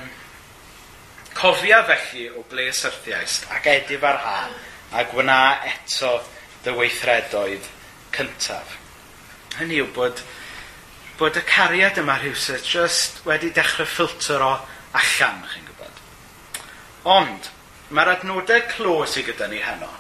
cofia 1.39 1.83
felly 1.87 2.27
o 2.35 2.43
ble 2.51 2.67
y 2.71 2.75
syrthiaist 2.75 3.47
ac 3.55 3.69
edif 3.71 4.03
ar 4.05 4.19
ha 4.25 4.39
a 4.99 5.05
gwna 5.13 5.39
eto 5.71 6.17
dy 6.65 6.75
weithredoedd 6.77 7.69
cyntaf. 8.17 8.77
Hynny 9.61 9.79
yw 9.85 9.89
bod, 9.95 10.21
bod 11.21 11.39
y 11.39 11.45
cariad 11.47 12.01
yma 12.03 12.19
rhywsyd 12.19 12.67
just 12.67 13.23
wedi 13.29 13.53
dechrau 13.55 13.89
ffilter 13.89 14.43
o 14.43 14.53
allan, 14.99 15.45
chi'n 15.53 15.69
gwybod. 15.69 16.03
Ond, 17.15 17.51
mae'r 17.95 18.17
adnodau 18.17 18.67
clo 18.75 19.03
sydd 19.07 19.31
gyda 19.31 19.49
ni 19.53 19.63
heno 19.63 19.91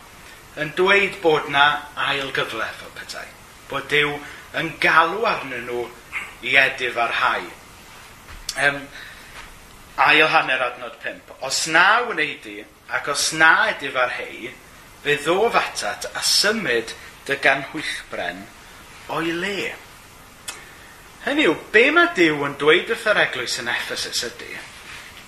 yn 0.60 0.74
dweud 0.76 1.14
bod 1.22 1.46
na 1.52 1.66
ail 2.10 2.28
gyflef 2.36 2.82
o 2.84 2.90
pethau 2.98 3.28
bod 3.72 3.88
Dyw 3.90 4.14
yn 4.60 4.72
galw 4.82 5.24
arnyn 5.28 5.66
nhw 5.68 5.86
i 6.46 6.56
edif 6.60 6.98
ar 7.00 7.14
hau. 7.20 7.46
Um, 8.62 8.82
ail 9.96 10.28
hanner 10.28 10.66
adnod 10.68 10.98
5. 11.02 11.38
Os 11.46 11.66
na 11.72 12.02
wneud 12.08 12.48
i, 12.50 12.58
ac 12.92 13.08
os 13.12 13.30
na 13.38 13.52
edif 13.72 13.96
ar 13.96 14.12
hei, 14.18 14.50
fe 15.02 15.16
ddof 15.24 15.56
atat 15.58 16.10
a 16.12 16.22
symud 16.26 16.92
dy 17.26 17.38
ganhwyllbren 17.42 18.44
o'i 19.12 19.32
le. 19.32 19.72
Hynny 21.22 21.46
yw, 21.46 21.56
be 21.74 21.86
mae 21.94 22.10
Dyw 22.16 22.44
yn 22.48 22.56
dweud 22.58 22.90
wrth 22.90 23.08
yr 23.12 23.20
eglwys 23.28 23.60
yn 23.62 23.70
Ephesus 23.70 24.24
ydy, 24.26 24.56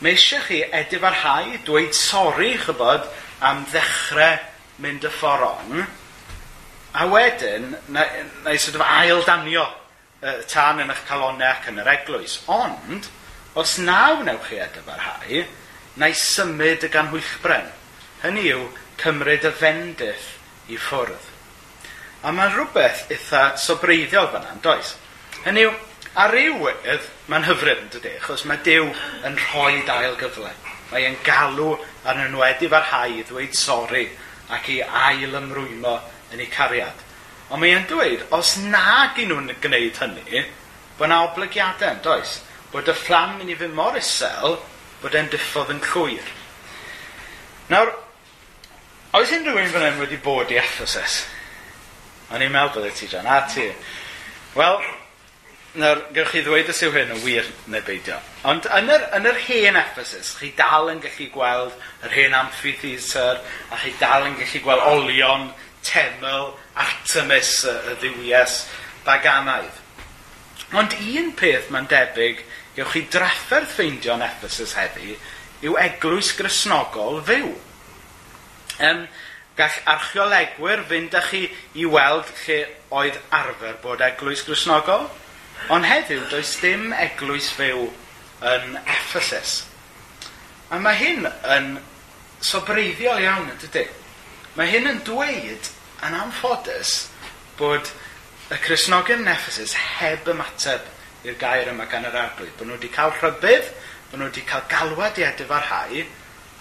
mae 0.02 0.16
eisiau 0.16 0.42
chi 0.48 0.62
edif 0.66 1.04
ar 1.06 1.20
hau, 1.22 1.52
dweud 1.66 1.94
sori, 1.94 2.56
chybod, 2.64 3.06
am 3.46 3.62
ddechrau 3.70 4.40
mynd 4.82 5.06
y 5.06 5.12
ffordd 5.14 5.46
on, 5.52 5.84
A 6.94 7.08
wedyn, 7.10 7.72
na, 7.90 8.04
na 8.44 8.54
i 8.54 8.58
sort 8.62 8.78
of 8.78 8.86
ail 8.86 9.22
danio 9.26 9.64
uh, 9.66 10.40
tan 10.46 10.78
yn 10.84 10.92
eich 10.94 11.02
calonau 11.08 11.48
ac 11.48 11.66
yn 11.72 11.80
yr 11.82 11.90
eglwys. 11.90 12.36
Ond, 12.54 13.08
os 13.58 13.76
naw 13.82 14.22
newch 14.22 14.46
chi 14.50 14.60
edryfarhau, 14.62 15.40
na 15.98 16.10
i 16.10 16.14
symud 16.18 16.86
y 16.86 16.90
ganhwylchbren. 16.94 17.66
Hynny 18.22 18.46
yw, 18.54 18.68
cymryd 19.02 19.46
y 19.48 19.52
fendith 19.58 20.28
i 20.70 20.78
ffwrdd. 20.78 21.32
A 22.24 22.32
mae'n 22.32 22.54
rhywbeth 22.54 23.10
eitha 23.12 23.42
sobreiddiol 23.60 24.30
fan'na, 24.32 24.54
does? 24.62 24.94
Hynny 25.44 25.66
yw, 25.66 25.74
ar 26.14 26.30
rywydd, 26.30 27.10
mae'n 27.26 27.46
hyfryd 27.48 27.82
yn 27.82 27.92
dydy, 27.96 28.14
achos 28.20 28.46
mae 28.46 28.62
Dyw 28.62 28.86
yn 29.26 29.38
rhoi 29.48 29.82
dael 29.88 30.14
gyfle. 30.20 30.54
Mae 30.92 31.08
e'n 31.08 31.18
galw 31.26 31.74
ar 31.74 32.14
a'n 32.14 32.28
enwedig 32.28 32.70
farhau 32.70 33.18
i 33.18 33.26
ddweud 33.26 33.58
sori 33.58 34.06
ac 34.54 34.68
i 34.70 34.78
ail 34.84 35.34
ymrwymo 35.40 35.96
yn 36.34 36.44
eu 36.44 36.50
cariad. 36.52 37.02
Ond 37.50 37.62
mae 37.62 37.74
e'n 37.76 37.88
dweud, 37.88 38.24
os 38.34 38.56
na 38.62 39.12
gyn 39.16 39.30
nhw'n 39.30 39.52
gwneud 39.62 40.00
hynny, 40.00 40.44
bod 40.98 41.08
yna 41.08 41.20
oblygiadau 41.28 41.94
yn 41.94 42.02
does. 42.04 42.38
Bod 42.72 42.88
y 42.90 42.94
fflam 42.96 43.36
mynd 43.38 43.52
i 43.52 43.58
fy 43.58 43.68
mor 43.70 43.98
isel, 43.98 44.58
bod 45.02 45.14
e'n 45.18 45.30
diffodd 45.30 45.70
yn 45.74 45.82
llwyr. 45.92 46.32
Nawr, 47.70 47.92
oes 49.14 49.32
unrhyw 49.36 49.60
un 49.62 49.72
fan 49.72 49.86
hyn 49.86 50.02
wedi 50.02 50.18
bod 50.24 50.50
i 50.52 50.58
Ephesus? 50.60 51.22
O'n 52.32 52.42
i'n 52.42 52.52
meddwl 52.52 52.80
bod 52.80 52.88
e 52.88 52.92
ti, 52.96 53.08
John, 53.12 53.28
a 53.30 53.42
ti. 53.50 53.68
Wel, 54.56 54.80
nawr, 55.80 56.00
gewch 56.14 56.32
chi 56.32 56.42
ddweud 56.46 56.70
os 56.70 56.82
yw 56.86 56.92
hyn 56.94 57.12
yn 57.14 57.22
wir 57.24 57.46
neu 57.70 57.84
beidio. 57.86 58.16
Ond 58.48 58.66
yn 58.78 58.90
yr, 58.94 59.06
yn 59.18 59.28
yr 59.30 59.40
hen 59.46 59.78
Ephesus, 59.78 60.32
chi 60.38 60.52
dal 60.56 60.90
yn 60.92 61.02
gallu 61.04 61.28
gweld 61.34 61.76
yr 62.06 62.14
hen 62.14 62.36
amphitheatr, 62.38 63.40
a 63.74 63.80
chi 63.82 63.94
dal 64.00 64.28
yn 64.28 64.38
gallu 64.38 64.62
gweld 64.64 64.88
olion, 64.92 65.48
teml 65.84 66.52
Artemis 66.74 67.56
y, 67.68 67.74
y 67.92 67.96
ddiwies 68.02 68.58
baganaidd. 69.06 69.80
Ond 70.74 70.96
un 70.98 71.32
peth 71.38 71.70
mae'n 71.70 71.88
debyg 71.90 72.42
gewch 72.74 72.94
chi 72.94 73.04
drafferth 73.12 73.76
ffeindio'n 73.76 74.24
Ephesus 74.26 74.74
heddi 74.78 75.14
yw 75.64 75.76
eglwys 75.80 76.32
grisnogol 76.36 77.20
fyw. 77.24 77.52
Um, 78.84 79.04
gall 79.58 79.76
archeolegwyr 79.94 80.82
fynd 80.90 81.14
â 81.14 81.22
chi 81.28 81.44
i 81.78 81.86
weld 81.86 82.30
lle 82.44 82.58
oedd 82.94 83.20
arfer 83.38 83.76
bod 83.82 84.02
eglwys 84.02 84.42
grisnogol, 84.46 85.06
ond 85.72 85.86
heddiw 85.86 86.24
does 86.32 86.56
dim 86.62 86.90
eglwys 86.98 87.52
fyw 87.54 87.86
yn 88.44 88.78
Ephesus. 88.82 89.62
A 90.74 90.80
mae 90.82 90.98
hyn 90.98 91.28
yn 91.28 91.76
sobreiddiol 92.44 93.22
iawn, 93.22 93.52
yn 93.52 93.60
dydy? 93.62 93.86
Mae 94.54 94.70
hyn 94.70 94.84
yn 94.86 95.00
dweud, 95.02 95.68
yn 96.06 96.14
anffodus, 96.14 97.08
bod 97.58 97.88
y 98.54 98.58
Cresnogion 98.62 99.24
yn 99.24 99.30
Ephesus 99.32 99.72
heb 99.98 100.28
ymateb 100.30 100.84
i'r 101.26 101.38
gair 101.40 101.70
yma 101.72 101.88
gan 101.90 102.04
yr 102.06 102.14
arglwydd. 102.20 102.52
Bod 102.54 102.68
nhw 102.68 102.76
wedi 102.76 102.90
cael 102.94 103.10
rhybydd, 103.16 103.72
bod 104.12 104.20
nhw 104.20 104.28
wedi 104.28 104.44
cael 104.46 104.62
galwad 104.70 105.18
i 105.18 105.24
edrych 105.26 105.50
ar 105.56 105.66
hau, 105.72 106.02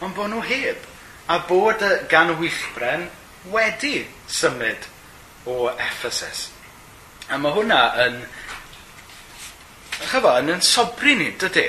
ond 0.02 0.18
bod 0.18 0.32
nhw 0.32 0.42
heb. 0.48 0.88
A 1.30 1.38
bod 1.46 1.86
y 1.86 1.92
gan 2.10 2.34
wyllbren 2.40 3.06
wedi 3.54 4.08
symud 4.26 4.88
o 5.46 5.68
Ephesus. 5.76 6.48
A 7.30 7.38
mae 7.38 7.54
hwnna 7.54 7.82
yn, 8.08 8.18
chyfo, 10.00 10.32
yn 10.40 10.50
yn 10.56 10.66
sobri 10.66 11.14
ni, 11.20 11.30
dydy? 11.44 11.68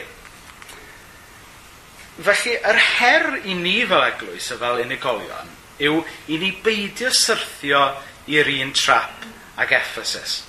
Felly, 2.25 2.57
yr 2.65 2.81
her 2.87 3.29
i 3.43 3.59
ni 3.61 3.77
fel 3.91 4.07
eglwys 4.07 4.49
a 4.55 4.59
fel 4.63 4.81
unigolion 4.87 5.53
yw 5.83 6.03
i 6.31 6.39
ni 6.39 6.51
beidio 6.63 7.11
syrthio 7.11 7.85
i'r 8.31 8.51
un 8.61 8.73
trap 8.77 9.25
ag 9.61 9.73
Ephesus. 9.75 10.43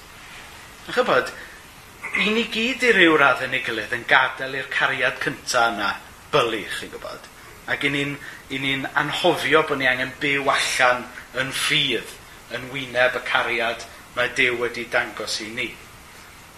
Yn 0.86 0.96
chybod, 0.96 1.32
i 2.22 2.30
ni 2.32 2.46
gyd 2.54 2.84
i 2.86 2.92
ryw 2.96 3.18
radd 3.20 3.44
yn 3.48 3.56
ei 3.58 3.64
gilydd 3.66 3.96
yn 3.96 4.06
gadael 4.10 4.60
i'r 4.60 4.70
cariad 4.74 5.18
cyntaf 5.24 5.74
yna 5.74 5.90
bylu, 6.34 6.62
chi'n 6.78 6.94
gwybod. 6.94 7.32
Ac 7.72 7.88
i 7.88 7.92
ni'n 7.92 8.14
ni, 8.52 8.60
ni 8.62 8.76
anhofio 9.02 9.64
bod 9.66 9.82
ni 9.82 9.90
angen 9.90 10.14
byw 10.22 10.52
allan 10.54 11.08
yn 11.42 11.52
ffydd 11.56 12.14
yn 12.56 12.70
wyneb 12.74 13.18
y 13.18 13.24
cariad 13.26 13.86
mae 14.16 14.30
Dyw 14.38 14.60
wedi 14.62 14.86
dangos 14.92 15.40
i 15.44 15.50
ni. 15.52 15.72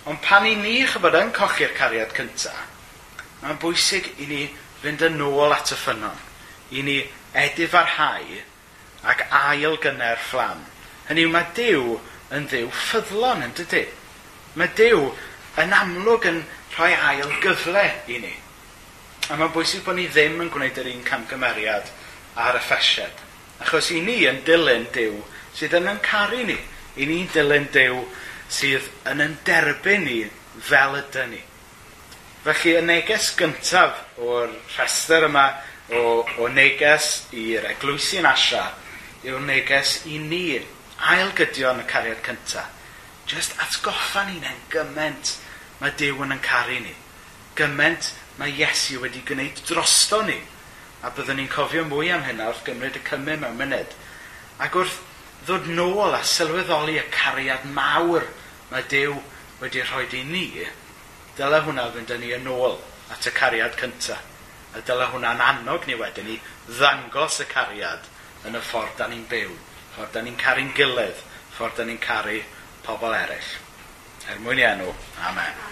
Ond 0.08 0.20
pan 0.24 0.46
i 0.48 0.54
ni, 0.60 0.82
chybod, 0.88 1.16
yn 1.18 1.34
colli'r 1.36 1.74
cariad 1.78 2.14
cyntaf, 2.16 2.60
mae'n 3.42 3.58
bwysig 3.62 4.12
i 4.22 4.28
ni 4.30 4.44
fynd 4.84 5.04
yn 5.08 5.24
ôl 5.26 5.56
at 5.56 5.74
y 5.74 5.80
ffynon, 5.80 6.22
i 6.76 6.84
ni 6.86 7.00
edifarhau 7.38 8.38
ac 9.08 9.24
ail 9.32 9.78
gynnar 9.84 10.20
fflam. 10.20 10.64
Hynny 11.08 11.24
yw, 11.24 11.32
mae 11.32 11.48
Dyw 11.56 11.96
yn 12.36 12.48
ddiw 12.52 12.68
ffyddlon 12.76 13.46
yn 13.46 13.54
dydy. 13.56 13.86
Mae 14.60 14.74
Dyw 14.76 15.06
yn 15.64 15.76
amlwg 15.76 16.28
yn 16.28 16.42
rhoi 16.76 16.92
ail 16.92 17.32
gyfle 17.44 17.86
i 18.12 18.20
ni. 18.24 18.34
A 19.32 19.38
mae'n 19.40 19.54
bwysig 19.56 19.86
bod 19.86 19.98
ni 20.00 20.08
ddim 20.12 20.42
yn 20.44 20.52
gwneud 20.52 20.80
yr 20.82 20.90
un 20.92 21.06
camgymeriad 21.08 21.88
a'r 22.40 22.60
y 22.60 22.64
ffesied. 22.66 23.24
Achos 23.64 23.92
i 23.96 24.02
ni 24.04 24.20
yn 24.30 24.42
dilyn 24.48 24.90
Dyw 24.96 25.22
sydd 25.58 25.78
yn 25.80 25.88
yn 25.94 26.02
caru 26.04 26.44
ni. 26.50 26.58
I 26.98 27.08
ni'n 27.08 27.30
dilyn 27.32 27.70
Dyw 27.74 28.02
sydd 28.52 28.90
yn 29.08 29.24
yn 29.24 29.38
derbyn 29.48 30.04
ni 30.08 30.18
fel 30.68 30.98
ydy 31.00 31.24
ni. 31.32 31.40
Felly 32.44 32.76
y 32.80 32.84
neges 32.84 33.32
gyntaf 33.40 34.20
o'r 34.24 34.52
rhestr 34.76 35.28
yma 35.28 35.48
o, 35.96 36.04
o 36.44 36.52
neges 36.52 37.28
i'r 37.36 37.66
eglwysi'n 37.72 38.28
Asia 38.28 38.66
yw'r 39.28 39.44
neges 39.44 40.02
i 40.08 40.18
ni, 40.24 40.58
ailgydio 41.12 41.74
yn 41.74 41.84
y 41.84 41.88
cariad 41.90 42.22
cyntaf. 42.26 42.72
Just 43.28 43.58
atgoffa 43.60 44.24
ni'n 44.30 44.46
en 44.48 44.62
gyment 44.72 45.34
mae 45.82 45.92
Dyw 46.00 46.24
yn 46.24 46.32
yn 46.38 46.44
caru 46.46 46.78
ni. 46.80 46.94
Gyment 47.60 48.14
mae 48.40 48.54
Iesu 48.56 49.02
wedi 49.04 49.20
gwneud 49.28 49.60
drosto 49.68 50.22
ni. 50.24 50.38
A 51.04 51.12
byddwn 51.12 51.42
ni'n 51.42 51.52
cofio 51.52 51.84
mwy 51.90 52.14
am 52.16 52.24
hynna 52.24 52.48
wrth 52.48 52.64
gymryd 52.70 52.96
y 52.96 53.04
cymru 53.10 53.36
mewn 53.42 53.60
myned. 53.60 53.92
Ac 54.64 54.80
wrth 54.80 55.02
ddod 55.44 55.68
nôl 55.76 56.16
a 56.16 56.24
sylweddoli 56.24 56.96
y 57.02 57.06
cariad 57.12 57.68
mawr 57.76 58.26
mae 58.72 58.88
Dyw 58.88 59.20
wedi 59.60 59.84
rhoi 59.84 60.08
i 60.16 60.24
ni, 60.24 60.48
dyle 61.36 61.62
hwnna 61.68 61.90
fynd 61.94 62.16
â 62.16 62.18
ni 62.22 62.32
yn 62.38 62.48
ôl 62.52 62.80
at 63.12 63.28
y 63.28 63.36
cariad 63.36 63.76
cyntaf. 63.80 64.24
A 64.72 64.80
dyle 64.88 65.12
hwnna'n 65.12 65.44
annog 65.44 65.84
ni 65.88 66.00
wedyn 66.00 66.32
ni 66.32 66.40
ddangos 66.70 67.42
y 67.44 67.52
cariad 67.52 68.08
yn 68.46 68.58
y 68.58 68.62
ffordd 68.62 68.98
da 69.00 69.08
ni'n 69.12 69.26
byw, 69.32 69.56
ffordd 69.96 70.14
da 70.14 70.26
ni'n 70.26 70.38
caru'n 70.42 70.74
gilydd, 70.78 71.24
ffordd 71.56 71.80
da 71.80 71.88
ni'n 71.88 72.04
caru 72.04 72.42
pobl 72.86 73.16
eraill. 73.18 73.56
Er 74.28 74.44
mwyn 74.44 74.62
i 74.62 74.68
enw, 74.68 74.94
amen. 75.30 75.67